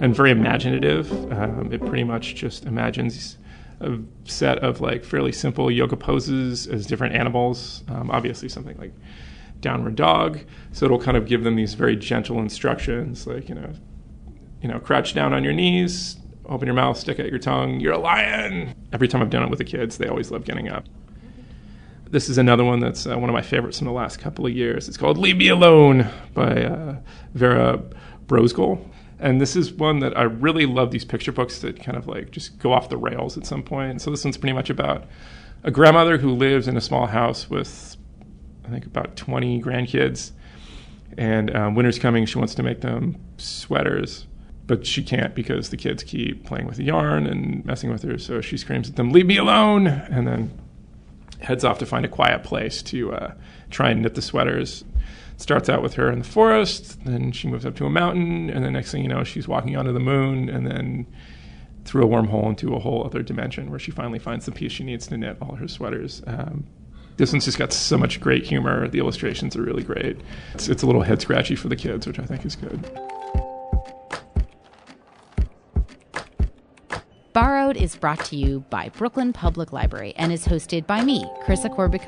and 0.00 0.14
very 0.14 0.32
imaginative. 0.32 1.10
Um, 1.32 1.72
it 1.72 1.80
pretty 1.80 2.04
much 2.04 2.34
just 2.34 2.64
imagines 2.64 3.38
a 3.80 3.98
set 4.24 4.58
of 4.58 4.80
like 4.80 5.04
fairly 5.04 5.32
simple 5.32 5.70
yoga 5.70 5.96
poses 5.96 6.66
as 6.66 6.86
different 6.86 7.14
animals. 7.14 7.84
Um, 7.88 8.10
obviously, 8.10 8.48
something 8.48 8.76
like 8.78 8.92
downward 9.60 9.94
dog. 9.94 10.40
So 10.72 10.84
it'll 10.84 10.98
kind 10.98 11.16
of 11.16 11.26
give 11.26 11.44
them 11.44 11.54
these 11.54 11.74
very 11.74 11.96
gentle 11.96 12.40
instructions, 12.40 13.26
like, 13.26 13.48
you 13.48 13.54
know, 13.54 13.70
you 14.60 14.68
know, 14.68 14.78
crouch 14.78 15.14
down 15.14 15.32
on 15.32 15.42
your 15.42 15.52
knees, 15.52 16.16
open 16.46 16.66
your 16.66 16.74
mouth, 16.74 16.98
stick 16.98 17.20
out 17.20 17.28
your 17.28 17.38
tongue, 17.38 17.80
you're 17.80 17.92
a 17.92 17.98
lion. 17.98 18.74
Every 18.92 19.08
time 19.08 19.22
I've 19.22 19.30
done 19.30 19.42
it 19.42 19.50
with 19.50 19.58
the 19.58 19.64
kids, 19.64 19.98
they 19.98 20.08
always 20.08 20.30
love 20.30 20.44
getting 20.44 20.68
up. 20.68 20.84
This 22.10 22.28
is 22.28 22.36
another 22.36 22.64
one 22.64 22.80
that's 22.80 23.06
uh, 23.06 23.16
one 23.18 23.30
of 23.30 23.34
my 23.34 23.40
favorites 23.40 23.78
from 23.78 23.86
the 23.86 23.92
last 23.92 24.18
couple 24.18 24.44
of 24.44 24.52
years. 24.52 24.86
It's 24.86 24.98
called 24.98 25.16
Leave 25.16 25.38
Me 25.38 25.48
Alone 25.48 26.08
by 26.34 26.64
uh, 26.64 26.96
Vera 27.34 27.82
Brosgol. 28.26 28.86
And 29.18 29.40
this 29.40 29.56
is 29.56 29.72
one 29.72 30.00
that 30.00 30.18
I 30.18 30.24
really 30.24 30.66
love 30.66 30.90
these 30.90 31.04
picture 31.04 31.32
books 31.32 31.60
that 31.60 31.82
kind 31.82 31.96
of 31.96 32.08
like 32.08 32.30
just 32.30 32.58
go 32.58 32.72
off 32.72 32.88
the 32.88 32.96
rails 32.96 33.38
at 33.38 33.46
some 33.46 33.62
point. 33.62 34.02
So 34.02 34.10
this 34.10 34.24
one's 34.24 34.36
pretty 34.36 34.52
much 34.52 34.68
about 34.68 35.04
a 35.64 35.70
grandmother 35.70 36.18
who 36.18 36.32
lives 36.32 36.68
in 36.68 36.76
a 36.76 36.80
small 36.80 37.06
house 37.06 37.48
with, 37.48 37.96
I 38.66 38.68
think, 38.68 38.84
about 38.84 39.16
20 39.16 39.62
grandkids. 39.62 40.32
And 41.16 41.54
um, 41.54 41.74
winter's 41.74 41.98
coming, 41.98 42.26
she 42.26 42.36
wants 42.36 42.54
to 42.56 42.62
make 42.62 42.80
them 42.80 43.16
sweaters 43.36 44.26
but 44.66 44.86
she 44.86 45.02
can't 45.02 45.34
because 45.34 45.70
the 45.70 45.76
kids 45.76 46.02
keep 46.02 46.44
playing 46.44 46.66
with 46.66 46.76
the 46.76 46.84
yarn 46.84 47.26
and 47.26 47.64
messing 47.64 47.90
with 47.90 48.02
her. 48.02 48.18
So 48.18 48.40
she 48.40 48.56
screams 48.56 48.88
at 48.88 48.96
them, 48.96 49.10
"Leave 49.10 49.26
me 49.26 49.36
alone!" 49.36 49.86
and 49.86 50.26
then 50.26 50.50
heads 51.40 51.64
off 51.64 51.78
to 51.78 51.86
find 51.86 52.04
a 52.04 52.08
quiet 52.08 52.44
place 52.44 52.82
to 52.82 53.12
uh, 53.12 53.34
try 53.70 53.90
and 53.90 54.02
knit 54.02 54.14
the 54.14 54.22
sweaters. 54.22 54.84
Starts 55.36 55.68
out 55.68 55.82
with 55.82 55.94
her 55.94 56.10
in 56.10 56.20
the 56.20 56.24
forest, 56.24 57.04
then 57.04 57.32
she 57.32 57.48
moves 57.48 57.66
up 57.66 57.74
to 57.76 57.84
a 57.84 57.90
mountain, 57.90 58.48
and 58.48 58.64
the 58.64 58.70
next 58.70 58.92
thing 58.92 59.02
you 59.02 59.08
know, 59.08 59.24
she's 59.24 59.48
walking 59.48 59.76
onto 59.76 59.92
the 59.92 59.98
moon, 59.98 60.48
and 60.48 60.66
then 60.66 61.06
through 61.84 62.04
a 62.04 62.06
wormhole 62.06 62.48
into 62.48 62.74
a 62.74 62.78
whole 62.78 63.04
other 63.04 63.22
dimension 63.22 63.68
where 63.70 63.78
she 63.78 63.90
finally 63.90 64.20
finds 64.20 64.46
the 64.46 64.52
piece 64.52 64.70
she 64.70 64.84
needs 64.84 65.08
to 65.08 65.16
knit 65.16 65.36
all 65.42 65.56
her 65.56 65.66
sweaters. 65.66 66.22
Um, 66.28 66.64
this 67.16 67.32
one's 67.32 67.44
just 67.44 67.58
got 67.58 67.72
so 67.72 67.98
much 67.98 68.20
great 68.20 68.44
humor. 68.44 68.88
The 68.88 69.00
illustrations 69.00 69.56
are 69.56 69.62
really 69.62 69.82
great. 69.82 70.18
It's, 70.54 70.68
it's 70.68 70.82
a 70.82 70.86
little 70.86 71.02
head 71.02 71.20
scratchy 71.20 71.56
for 71.56 71.68
the 71.68 71.76
kids, 71.76 72.06
which 72.06 72.20
I 72.20 72.24
think 72.24 72.46
is 72.46 72.54
good. 72.54 72.88
Borrowed 77.32 77.76
is 77.78 77.96
brought 77.96 78.22
to 78.26 78.36
you 78.36 78.60
by 78.68 78.90
Brooklyn 78.90 79.32
Public 79.32 79.72
Library 79.72 80.12
and 80.16 80.30
is 80.30 80.46
hosted 80.46 80.86
by 80.86 81.02
me, 81.02 81.24
Krista 81.46 81.74
Corbett 81.74 82.06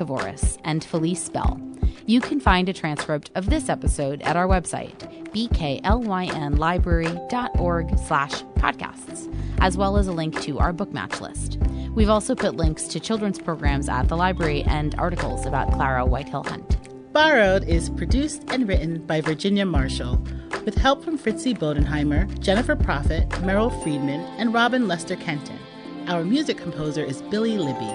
and 0.63 0.85
Felice 0.85 1.29
Bell. 1.29 1.59
You 2.05 2.21
can 2.21 2.39
find 2.39 2.69
a 2.69 2.73
transcript 2.73 3.31
of 3.33 3.49
this 3.49 3.67
episode 3.67 4.21
at 4.21 4.35
our 4.35 4.45
website, 4.45 4.93
bklynlibrary.org 5.33 7.97
slash 7.97 8.43
podcasts, 8.43 9.35
as 9.61 9.75
well 9.75 9.97
as 9.97 10.05
a 10.05 10.11
link 10.11 10.39
to 10.41 10.59
our 10.59 10.71
book 10.71 10.93
match 10.93 11.19
list. 11.19 11.57
We've 11.95 12.11
also 12.11 12.35
put 12.35 12.55
links 12.55 12.83
to 12.89 12.99
children's 12.99 13.39
programs 13.39 13.89
at 13.89 14.07
the 14.07 14.17
library 14.17 14.61
and 14.61 14.93
articles 14.99 15.47
about 15.47 15.73
Clara 15.73 16.05
Whitehill 16.05 16.43
Hunt. 16.43 16.77
Borrowed 17.13 17.67
is 17.67 17.89
produced 17.89 18.43
and 18.49 18.67
written 18.67 19.03
by 19.07 19.21
Virginia 19.21 19.65
Marshall, 19.65 20.23
with 20.65 20.75
help 20.75 21.03
from 21.03 21.17
Fritzi 21.17 21.57
Bodenheimer, 21.57 22.27
Jennifer 22.39 22.75
Prophet, 22.75 23.29
Merrill 23.43 23.69
Friedman, 23.69 24.21
and 24.39 24.53
Robin 24.53 24.87
Lester 24.87 25.15
Kenton. 25.15 25.59
Our 26.07 26.25
music 26.25 26.57
composer 26.57 27.03
is 27.03 27.21
Billy 27.21 27.57
Libby. 27.57 27.91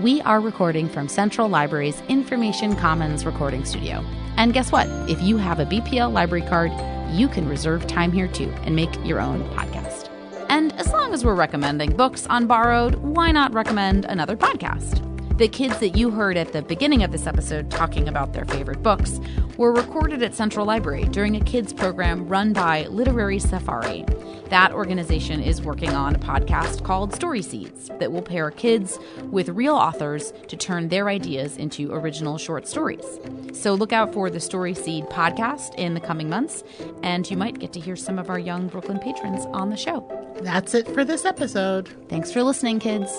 We 0.00 0.22
are 0.22 0.40
recording 0.40 0.88
from 0.88 1.08
Central 1.08 1.48
Library's 1.48 2.00
Information 2.08 2.76
Commons 2.76 3.26
recording 3.26 3.64
studio. 3.64 4.04
And 4.36 4.54
guess 4.54 4.72
what? 4.72 4.86
If 5.10 5.20
you 5.20 5.36
have 5.36 5.60
a 5.60 5.66
BPL 5.66 6.12
library 6.12 6.46
card, 6.46 6.72
you 7.10 7.28
can 7.28 7.48
reserve 7.48 7.86
time 7.86 8.12
here 8.12 8.28
too 8.28 8.50
and 8.64 8.74
make 8.74 8.92
your 9.04 9.20
own 9.20 9.42
podcast. 9.50 10.08
And 10.48 10.72
as 10.74 10.92
long 10.92 11.12
as 11.12 11.24
we're 11.24 11.34
recommending 11.34 11.96
books 11.96 12.26
on 12.26 12.46
Borrowed, 12.46 12.96
why 12.96 13.32
not 13.32 13.52
recommend 13.52 14.06
another 14.06 14.36
podcast? 14.36 15.11
The 15.42 15.48
kids 15.48 15.80
that 15.80 15.96
you 15.96 16.12
heard 16.12 16.36
at 16.36 16.52
the 16.52 16.62
beginning 16.62 17.02
of 17.02 17.10
this 17.10 17.26
episode 17.26 17.68
talking 17.68 18.06
about 18.06 18.32
their 18.32 18.44
favorite 18.44 18.80
books 18.80 19.18
were 19.56 19.72
recorded 19.72 20.22
at 20.22 20.36
Central 20.36 20.64
Library 20.64 21.02
during 21.06 21.34
a 21.34 21.40
kids 21.40 21.72
program 21.72 22.28
run 22.28 22.52
by 22.52 22.86
Literary 22.86 23.40
Safari. 23.40 24.04
That 24.50 24.70
organization 24.70 25.42
is 25.42 25.60
working 25.60 25.90
on 25.90 26.14
a 26.14 26.18
podcast 26.20 26.84
called 26.84 27.12
Story 27.12 27.42
Seeds 27.42 27.90
that 27.98 28.12
will 28.12 28.22
pair 28.22 28.52
kids 28.52 29.00
with 29.32 29.48
real 29.48 29.74
authors 29.74 30.32
to 30.46 30.56
turn 30.56 30.90
their 30.90 31.08
ideas 31.08 31.56
into 31.56 31.92
original 31.92 32.38
short 32.38 32.68
stories. 32.68 33.18
So 33.52 33.74
look 33.74 33.92
out 33.92 34.12
for 34.12 34.30
the 34.30 34.38
Story 34.38 34.74
Seed 34.74 35.06
podcast 35.06 35.74
in 35.74 35.94
the 35.94 36.00
coming 36.00 36.28
months, 36.28 36.62
and 37.02 37.28
you 37.28 37.36
might 37.36 37.58
get 37.58 37.72
to 37.72 37.80
hear 37.80 37.96
some 37.96 38.20
of 38.20 38.30
our 38.30 38.38
young 38.38 38.68
Brooklyn 38.68 39.00
patrons 39.00 39.44
on 39.46 39.70
the 39.70 39.76
show. 39.76 40.08
That's 40.40 40.72
it 40.72 40.86
for 40.94 41.04
this 41.04 41.24
episode. 41.24 41.88
Thanks 42.08 42.30
for 42.30 42.44
listening, 42.44 42.78
kids. 42.78 43.10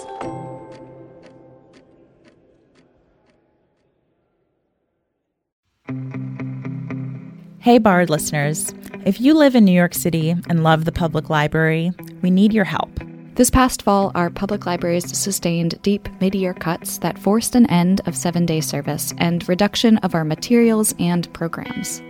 Hey, 7.63 7.77
Borrowed 7.77 8.09
listeners. 8.09 8.73
If 9.05 9.21
you 9.21 9.33
live 9.33 9.55
in 9.55 9.63
New 9.63 9.71
York 9.71 9.93
City 9.93 10.31
and 10.49 10.65
love 10.65 10.83
the 10.83 10.91
public 10.91 11.29
library, 11.29 11.93
we 12.21 12.29
need 12.29 12.51
your 12.51 12.65
help. 12.65 12.89
This 13.35 13.49
past 13.49 13.83
fall, 13.83 14.11
our 14.15 14.29
public 14.29 14.65
libraries 14.65 15.17
sustained 15.17 15.81
deep 15.81 16.09
mid 16.19 16.35
year 16.35 16.53
cuts 16.53 16.97
that 16.97 17.17
forced 17.17 17.55
an 17.55 17.65
end 17.67 18.01
of 18.05 18.17
seven 18.17 18.45
day 18.45 18.59
service 18.59 19.13
and 19.17 19.47
reduction 19.47 19.95
of 19.99 20.13
our 20.13 20.25
materials 20.25 20.93
and 20.99 21.31
programs. 21.31 22.01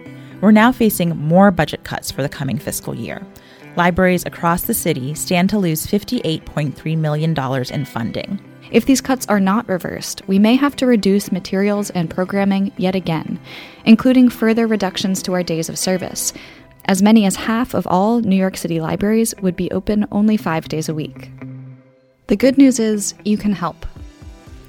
We're 0.41 0.49
now 0.49 0.71
facing 0.71 1.15
more 1.15 1.51
budget 1.51 1.83
cuts 1.83 2.09
for 2.09 2.23
the 2.23 2.29
coming 2.29 2.57
fiscal 2.57 2.95
year. 2.95 3.21
Libraries 3.75 4.25
across 4.25 4.63
the 4.63 4.73
city 4.73 5.13
stand 5.13 5.51
to 5.51 5.59
lose 5.59 5.85
$58.3 5.85 6.97
million 6.97 7.39
in 7.71 7.85
funding. 7.85 8.52
If 8.71 8.85
these 8.85 9.01
cuts 9.01 9.27
are 9.27 9.39
not 9.39 9.67
reversed, 9.67 10.21
we 10.27 10.39
may 10.39 10.55
have 10.55 10.75
to 10.77 10.85
reduce 10.85 11.31
materials 11.31 11.89
and 11.91 12.09
programming 12.09 12.71
yet 12.77 12.95
again, 12.95 13.39
including 13.85 14.29
further 14.29 14.67
reductions 14.67 15.21
to 15.23 15.33
our 15.33 15.43
days 15.43 15.69
of 15.69 15.77
service. 15.77 16.33
As 16.85 17.01
many 17.01 17.25
as 17.25 17.35
half 17.35 17.73
of 17.73 17.87
all 17.87 18.19
New 18.19 18.35
York 18.35 18.57
City 18.57 18.81
libraries 18.81 19.33
would 19.41 19.55
be 19.55 19.71
open 19.71 20.07
only 20.11 20.37
five 20.37 20.67
days 20.67 20.89
a 20.89 20.93
week. 20.93 21.31
The 22.27 22.35
good 22.35 22.57
news 22.57 22.79
is 22.79 23.13
you 23.23 23.37
can 23.37 23.53
help. 23.53 23.85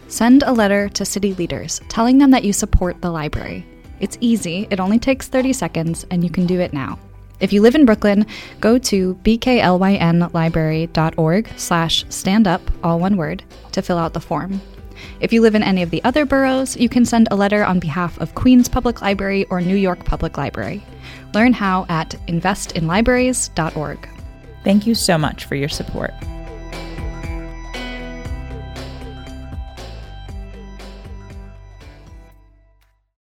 Send 0.09 0.43
a 0.43 0.53
letter 0.53 0.89
to 0.91 1.05
city 1.05 1.35
leaders 1.35 1.81
telling 1.89 2.19
them 2.19 2.31
that 2.31 2.45
you 2.45 2.53
support 2.53 3.01
the 3.01 3.11
library. 3.11 3.67
It's 4.01 4.19
easy, 4.21 4.69
it 4.71 4.81
only 4.81 4.99
takes 4.99 5.29
30 5.29 5.53
seconds, 5.53 6.05
and 6.11 6.23
you 6.23 6.31
can 6.31 6.47
do 6.47 6.61
it 6.61 6.73
now. 6.73 6.99
If 7.40 7.53
you 7.53 7.62
live 7.62 7.75
in 7.75 7.85
Brooklyn, 7.85 8.27
go 8.61 8.79
to 8.79 9.14
bklynlibrary.org 9.25 11.49
slash 11.57 12.05
stand 12.09 12.47
up, 12.47 12.62
all 12.83 13.01
one 13.01 13.16
word, 13.16 13.42
to 13.73 13.83
fill 13.83 13.99
out 13.99 14.12
the 14.12 14.20
form. 14.20 14.61
If 15.20 15.33
you 15.33 15.40
live 15.40 15.55
in 15.55 15.62
any 15.62 15.83
of 15.83 15.90
the 15.90 16.03
other 16.05 16.25
boroughs, 16.25 16.77
you 16.77 16.88
can 16.88 17.05
send 17.05 17.29
a 17.31 17.37
letter 17.37 17.64
on 17.64 17.81
behalf 17.81 18.18
of 18.20 18.35
Queens 18.35 18.68
Public 18.68 19.03
Library 19.03 19.44
or 19.47 19.61
New 19.61 19.77
York 19.77 20.05
Public 20.05 20.38
Library. 20.38 20.83
Learn 21.35 21.53
how 21.53 21.87
at 21.88 22.11
investinlibraries.org. 22.29 24.09
Thank 24.62 24.87
you 24.87 24.94
so 24.94 25.18
much 25.18 25.44
for 25.44 25.57
your 25.57 25.68
support. 25.68 26.12